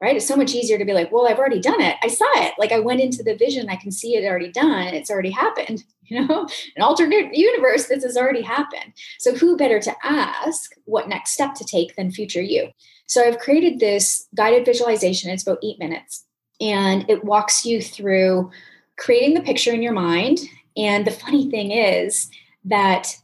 Right? 0.00 0.16
It's 0.16 0.28
so 0.28 0.36
much 0.36 0.54
easier 0.54 0.78
to 0.78 0.84
be 0.84 0.92
like, 0.92 1.10
well, 1.10 1.26
I've 1.26 1.40
already 1.40 1.60
done 1.60 1.80
it. 1.80 1.96
I 2.04 2.06
saw 2.06 2.24
it. 2.36 2.54
Like 2.56 2.70
I 2.70 2.78
went 2.78 3.00
into 3.00 3.24
the 3.24 3.34
vision, 3.34 3.68
I 3.68 3.74
can 3.74 3.90
see 3.90 4.14
it 4.14 4.24
already 4.24 4.50
done. 4.50 4.94
It's 4.94 5.10
already 5.10 5.30
happened. 5.30 5.84
You 6.10 6.26
know, 6.26 6.48
an 6.74 6.82
alternate 6.82 7.34
universe, 7.34 7.86
this 7.88 8.02
has 8.02 8.16
already 8.16 8.40
happened. 8.40 8.94
So 9.18 9.34
who 9.34 9.58
better 9.58 9.78
to 9.78 9.94
ask 10.02 10.72
what 10.86 11.06
next 11.06 11.32
step 11.32 11.54
to 11.56 11.66
take 11.66 11.96
than 11.96 12.10
future 12.10 12.40
you? 12.40 12.70
So 13.06 13.22
I've 13.22 13.38
created 13.38 13.78
this 13.78 14.26
guided 14.34 14.64
visualization. 14.64 15.30
It's 15.30 15.42
about 15.42 15.58
eight 15.62 15.78
minutes 15.78 16.24
and 16.60 17.08
it 17.08 17.24
walks 17.24 17.64
you 17.64 17.80
through 17.80 18.50
creating 18.96 19.34
the 19.34 19.42
picture 19.42 19.72
in 19.72 19.82
your 19.82 19.92
mind. 19.92 20.40
And 20.76 21.06
the 21.06 21.12
funny 21.12 21.50
thing 21.50 21.70
is 21.70 22.30
that 22.64 23.16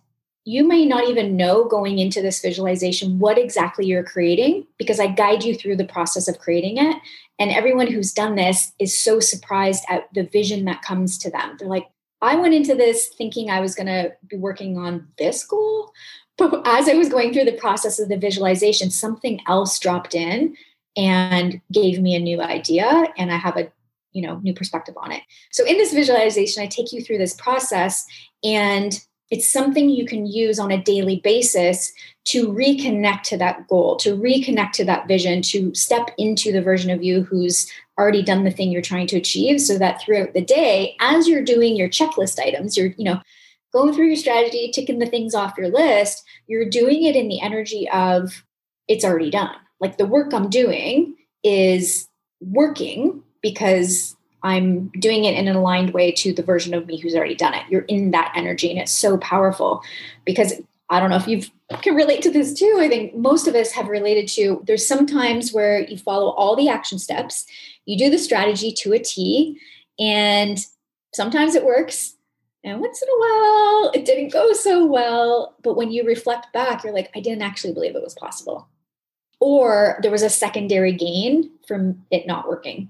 you 0.44 0.66
may 0.66 0.84
not 0.84 1.08
even 1.08 1.36
know 1.36 1.64
going 1.64 1.98
into 1.98 2.20
this 2.20 2.42
visualization 2.42 3.18
what 3.18 3.38
exactly 3.38 3.86
you're 3.86 4.04
creating 4.04 4.66
because 4.78 5.00
I 5.00 5.06
guide 5.06 5.42
you 5.42 5.54
through 5.54 5.76
the 5.76 5.86
process 5.86 6.28
of 6.28 6.38
creating 6.38 6.76
it. 6.76 6.96
And 7.38 7.50
everyone 7.50 7.86
who's 7.86 8.12
done 8.12 8.36
this 8.36 8.72
is 8.78 8.98
so 8.98 9.20
surprised 9.20 9.84
at 9.88 10.12
the 10.12 10.24
vision 10.24 10.66
that 10.66 10.82
comes 10.82 11.16
to 11.18 11.30
them. 11.30 11.56
They're 11.58 11.68
like, 11.68 11.88
I 12.20 12.36
went 12.36 12.54
into 12.54 12.74
this 12.74 13.08
thinking 13.08 13.50
I 13.50 13.60
was 13.60 13.74
going 13.74 13.86
to 13.86 14.12
be 14.28 14.36
working 14.36 14.78
on 14.78 15.08
this 15.18 15.44
goal. 15.44 15.92
But 16.36 16.66
as 16.66 16.88
I 16.88 16.94
was 16.94 17.08
going 17.08 17.32
through 17.32 17.44
the 17.44 17.52
process 17.52 18.00
of 18.00 18.08
the 18.08 18.16
visualization, 18.16 18.90
something 18.90 19.40
else 19.46 19.78
dropped 19.78 20.16
in 20.16 20.56
and 20.96 21.60
gave 21.72 22.00
me 22.00 22.14
a 22.14 22.20
new 22.20 22.40
idea 22.40 23.06
and 23.16 23.32
i 23.32 23.36
have 23.36 23.56
a 23.56 23.70
you 24.14 24.22
know 24.22 24.38
new 24.38 24.54
perspective 24.54 24.94
on 24.96 25.12
it. 25.12 25.22
So 25.50 25.66
in 25.66 25.76
this 25.76 25.92
visualization 25.92 26.62
i 26.62 26.66
take 26.66 26.92
you 26.92 27.02
through 27.02 27.18
this 27.18 27.34
process 27.34 28.06
and 28.42 28.98
it's 29.30 29.50
something 29.50 29.88
you 29.88 30.06
can 30.06 30.26
use 30.26 30.58
on 30.58 30.70
a 30.70 30.82
daily 30.82 31.20
basis 31.24 31.92
to 32.26 32.48
reconnect 32.52 33.22
to 33.22 33.36
that 33.38 33.66
goal 33.68 33.96
to 33.96 34.16
reconnect 34.16 34.72
to 34.72 34.84
that 34.84 35.08
vision 35.08 35.42
to 35.42 35.74
step 35.74 36.10
into 36.16 36.52
the 36.52 36.62
version 36.62 36.90
of 36.90 37.02
you 37.02 37.22
who's 37.22 37.70
already 37.98 38.22
done 38.22 38.44
the 38.44 38.50
thing 38.50 38.70
you're 38.70 38.82
trying 38.82 39.06
to 39.06 39.16
achieve 39.16 39.60
so 39.60 39.78
that 39.78 40.00
throughout 40.00 40.32
the 40.34 40.44
day 40.44 40.96
as 41.00 41.28
you're 41.28 41.44
doing 41.44 41.76
your 41.76 41.88
checklist 41.88 42.38
items 42.38 42.76
you're 42.76 42.94
you 42.96 43.04
know 43.04 43.20
going 43.72 43.92
through 43.92 44.06
your 44.06 44.16
strategy 44.16 44.70
ticking 44.70 45.00
the 45.00 45.06
things 45.06 45.34
off 45.34 45.58
your 45.58 45.68
list 45.68 46.22
you're 46.46 46.68
doing 46.68 47.02
it 47.02 47.16
in 47.16 47.28
the 47.28 47.40
energy 47.40 47.88
of 47.90 48.44
it's 48.86 49.04
already 49.04 49.30
done 49.30 49.56
like 49.80 49.98
the 49.98 50.06
work 50.06 50.32
I'm 50.32 50.50
doing 50.50 51.16
is 51.42 52.08
working 52.40 53.22
because 53.42 54.16
I'm 54.42 54.88
doing 54.98 55.24
it 55.24 55.34
in 55.34 55.48
an 55.48 55.56
aligned 55.56 55.94
way 55.94 56.12
to 56.12 56.32
the 56.32 56.42
version 56.42 56.74
of 56.74 56.86
me 56.86 56.98
who's 56.98 57.14
already 57.14 57.34
done 57.34 57.54
it. 57.54 57.64
You're 57.70 57.82
in 57.82 58.10
that 58.10 58.32
energy 58.36 58.70
and 58.70 58.78
it's 58.78 58.92
so 58.92 59.16
powerful 59.18 59.82
because 60.24 60.54
I 60.90 61.00
don't 61.00 61.08
know 61.10 61.16
if 61.16 61.26
you 61.26 61.42
can 61.80 61.94
relate 61.94 62.22
to 62.22 62.30
this 62.30 62.52
too. 62.52 62.78
I 62.78 62.88
think 62.88 63.16
most 63.16 63.48
of 63.48 63.54
us 63.54 63.72
have 63.72 63.88
related 63.88 64.28
to 64.28 64.62
there's 64.66 64.86
some 64.86 65.06
times 65.06 65.52
where 65.52 65.80
you 65.80 65.96
follow 65.96 66.30
all 66.32 66.56
the 66.56 66.68
action 66.68 66.98
steps, 66.98 67.46
you 67.86 67.96
do 67.96 68.10
the 68.10 68.18
strategy 68.18 68.70
to 68.80 68.92
a 68.92 68.98
T, 68.98 69.58
and 69.98 70.58
sometimes 71.14 71.54
it 71.54 71.64
works. 71.64 72.16
And 72.64 72.80
once 72.80 73.02
in 73.02 73.08
a 73.08 73.18
while, 73.18 73.92
it 73.94 74.04
didn't 74.04 74.32
go 74.32 74.52
so 74.52 74.84
well. 74.86 75.54
But 75.62 75.74
when 75.76 75.90
you 75.90 76.04
reflect 76.04 76.52
back, 76.52 76.82
you're 76.82 76.94
like, 76.94 77.10
I 77.14 77.20
didn't 77.20 77.42
actually 77.42 77.74
believe 77.74 77.94
it 77.94 78.02
was 78.02 78.14
possible 78.14 78.68
or 79.44 79.98
there 80.00 80.10
was 80.10 80.22
a 80.22 80.30
secondary 80.30 80.94
gain 80.94 81.50
from 81.68 82.02
it 82.10 82.26
not 82.26 82.48
working. 82.48 82.88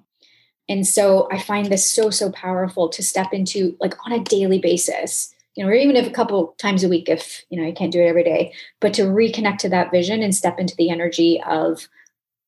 And 0.68 0.86
so 0.86 1.26
I 1.32 1.40
find 1.40 1.66
this 1.66 1.90
so, 1.90 2.10
so 2.10 2.30
powerful 2.30 2.88
to 2.90 3.02
step 3.02 3.32
into 3.32 3.76
like 3.80 3.96
on 4.06 4.12
a 4.12 4.22
daily 4.22 4.60
basis, 4.60 5.34
you 5.56 5.64
know, 5.64 5.70
or 5.70 5.74
even 5.74 5.96
if 5.96 6.06
a 6.06 6.12
couple 6.12 6.54
times 6.58 6.84
a 6.84 6.88
week, 6.88 7.08
if, 7.08 7.42
you 7.50 7.60
know, 7.60 7.66
you 7.66 7.74
can't 7.74 7.92
do 7.92 8.00
it 8.00 8.06
every 8.06 8.22
day, 8.22 8.52
but 8.78 8.94
to 8.94 9.02
reconnect 9.02 9.58
to 9.58 9.68
that 9.70 9.90
vision 9.90 10.22
and 10.22 10.32
step 10.32 10.60
into 10.60 10.76
the 10.76 10.90
energy 10.90 11.42
of 11.44 11.88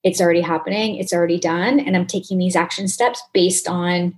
it's 0.05 0.21
already 0.21 0.41
happening, 0.41 0.99
it's 0.99 1.13
already 1.13 1.41
done. 1.41 1.81
And 1.81 1.97
I'm 1.97 2.07
taking 2.07 2.39
these 2.39 2.55
action 2.55 2.87
steps 2.87 3.21
based 3.35 3.69
on 3.69 4.15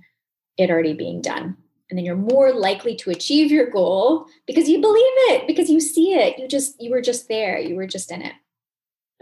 it 0.55 0.69
already 0.69 0.93
being 0.93 1.19
done. 1.19 1.57
And 1.89 1.97
then 1.97 2.05
you're 2.05 2.15
more 2.15 2.53
likely 2.53 2.95
to 2.97 3.09
achieve 3.09 3.51
your 3.51 3.71
goal 3.71 4.27
because 4.45 4.69
you 4.69 4.79
believe 4.81 5.03
it, 5.31 5.47
because 5.47 5.67
you 5.67 5.79
see 5.79 6.13
it. 6.13 6.37
You 6.37 6.47
just, 6.47 6.79
you 6.79 6.91
were 6.91 7.01
just 7.01 7.27
there, 7.27 7.57
you 7.57 7.75
were 7.75 7.87
just 7.87 8.11
in 8.11 8.21
it. 8.21 8.33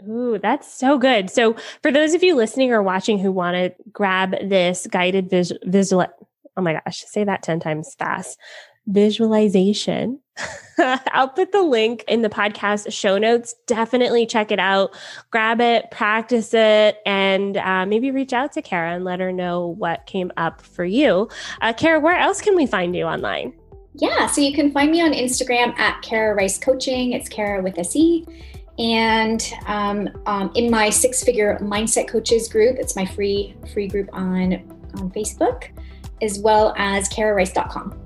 Ooh, 0.06 0.38
that's 0.38 0.72
so 0.72 0.98
good. 0.98 1.30
So, 1.30 1.56
for 1.82 1.90
those 1.90 2.14
of 2.14 2.22
you 2.22 2.36
listening 2.36 2.72
or 2.72 2.82
watching 2.82 3.18
who 3.18 3.32
want 3.32 3.56
to 3.56 3.74
grab 3.92 4.30
this 4.48 4.86
guided 4.86 5.28
vis- 5.28 5.52
visual, 5.64 6.06
oh 6.56 6.62
my 6.62 6.74
gosh, 6.74 7.04
say 7.04 7.24
that 7.24 7.42
10 7.42 7.60
times 7.60 7.94
fast 7.94 8.38
visualization. 8.88 10.18
I'll 10.78 11.28
put 11.28 11.52
the 11.52 11.62
link 11.62 12.04
in 12.08 12.22
the 12.22 12.28
podcast 12.28 12.92
show 12.92 13.18
notes. 13.18 13.54
Definitely 13.66 14.26
check 14.26 14.50
it 14.50 14.58
out, 14.58 14.96
grab 15.30 15.60
it, 15.60 15.90
practice 15.90 16.54
it, 16.54 16.98
and 17.04 17.56
uh, 17.58 17.84
maybe 17.86 18.10
reach 18.10 18.32
out 18.32 18.52
to 18.52 18.62
Kara 18.62 18.94
and 18.94 19.04
let 19.04 19.20
her 19.20 19.30
know 19.30 19.66
what 19.66 20.06
came 20.06 20.32
up 20.36 20.62
for 20.62 20.84
you. 20.84 21.28
Uh, 21.60 21.72
Kara, 21.72 22.00
where 22.00 22.16
else 22.16 22.40
can 22.40 22.56
we 22.56 22.66
find 22.66 22.96
you 22.96 23.04
online? 23.04 23.52
Yeah, 23.94 24.26
so 24.28 24.40
you 24.40 24.54
can 24.54 24.72
find 24.72 24.90
me 24.90 25.00
on 25.02 25.12
Instagram 25.12 25.76
at 25.78 26.00
Kara 26.02 26.34
Rice 26.34 26.56
Coaching. 26.56 27.12
It's 27.12 27.28
Kara 27.28 27.62
with 27.62 27.76
a 27.78 27.84
C. 27.84 28.24
And 28.78 29.52
um, 29.66 30.08
um, 30.26 30.52
in 30.54 30.70
my 30.70 30.88
six 30.90 31.24
figure 31.24 31.58
mindset 31.60 32.08
coaches 32.08 32.48
group, 32.48 32.76
it's 32.78 32.94
my 32.94 33.04
free 33.04 33.56
free 33.72 33.88
group 33.88 34.08
on, 34.12 34.54
on 34.94 35.10
Facebook, 35.10 35.70
as 36.22 36.38
well 36.38 36.74
as 36.76 37.08
kararice.com. 37.08 37.98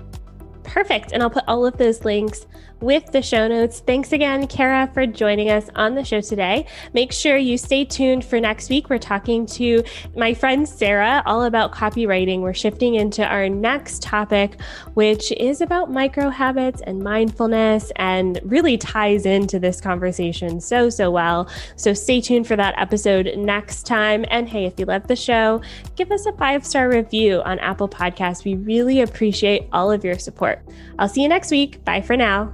Perfect. 0.63 1.11
And 1.11 1.21
I'll 1.21 1.29
put 1.29 1.43
all 1.47 1.65
of 1.65 1.77
those 1.77 2.03
links 2.03 2.47
with 2.83 3.11
the 3.13 3.21
show 3.21 3.47
notes. 3.47 3.79
Thanks 3.79 4.11
again, 4.11 4.45
Kara, 4.47 4.89
for 4.93 5.07
joining 5.07 5.49
us 5.49 5.69
on 5.75 5.95
the 5.95 6.03
show 6.03 6.19
today. 6.19 6.67
Make 6.93 7.13
sure 7.13 7.37
you 7.37 7.57
stay 7.57 7.85
tuned 7.85 8.25
for 8.25 8.39
next 8.39 8.69
week. 8.69 8.89
We're 8.89 8.97
talking 8.97 9.45
to 9.47 9.83
my 10.15 10.33
friend 10.33 10.67
Sarah 10.67 11.23
all 11.25 11.43
about 11.43 11.71
copywriting. 11.71 12.41
We're 12.41 12.53
shifting 12.53 12.95
into 12.95 13.25
our 13.25 13.47
next 13.47 14.01
topic, 14.01 14.59
which 14.95 15.31
is 15.31 15.61
about 15.61 15.91
micro 15.91 16.29
habits 16.29 16.81
and 16.81 17.01
mindfulness 17.01 17.91
and 17.95 18.39
really 18.43 18.77
ties 18.77 19.25
into 19.25 19.59
this 19.59 19.79
conversation 19.79 20.59
so, 20.59 20.89
so 20.89 21.09
well. 21.09 21.49
So 21.77 21.93
stay 21.93 22.19
tuned 22.19 22.47
for 22.47 22.57
that 22.57 22.75
episode 22.77 23.31
next 23.37 23.83
time. 23.83 24.25
And 24.29 24.49
hey, 24.49 24.65
if 24.65 24.77
you 24.77 24.85
love 24.85 25.07
the 25.07 25.15
show, 25.15 25.61
give 25.95 26.11
us 26.11 26.25
a 26.25 26.33
five 26.33 26.65
star 26.65 26.89
review 26.89 27.41
on 27.45 27.59
Apple 27.59 27.87
Podcasts. 27.87 28.43
We 28.43 28.55
really 28.55 28.99
appreciate 28.99 29.67
all 29.71 29.89
of 29.89 30.03
your 30.03 30.19
support. 30.19 30.61
I'll 30.99 31.07
see 31.07 31.21
you 31.21 31.29
next 31.29 31.49
week. 31.49 31.83
Bye 31.85 32.01
for 32.01 32.17
now. 32.17 32.53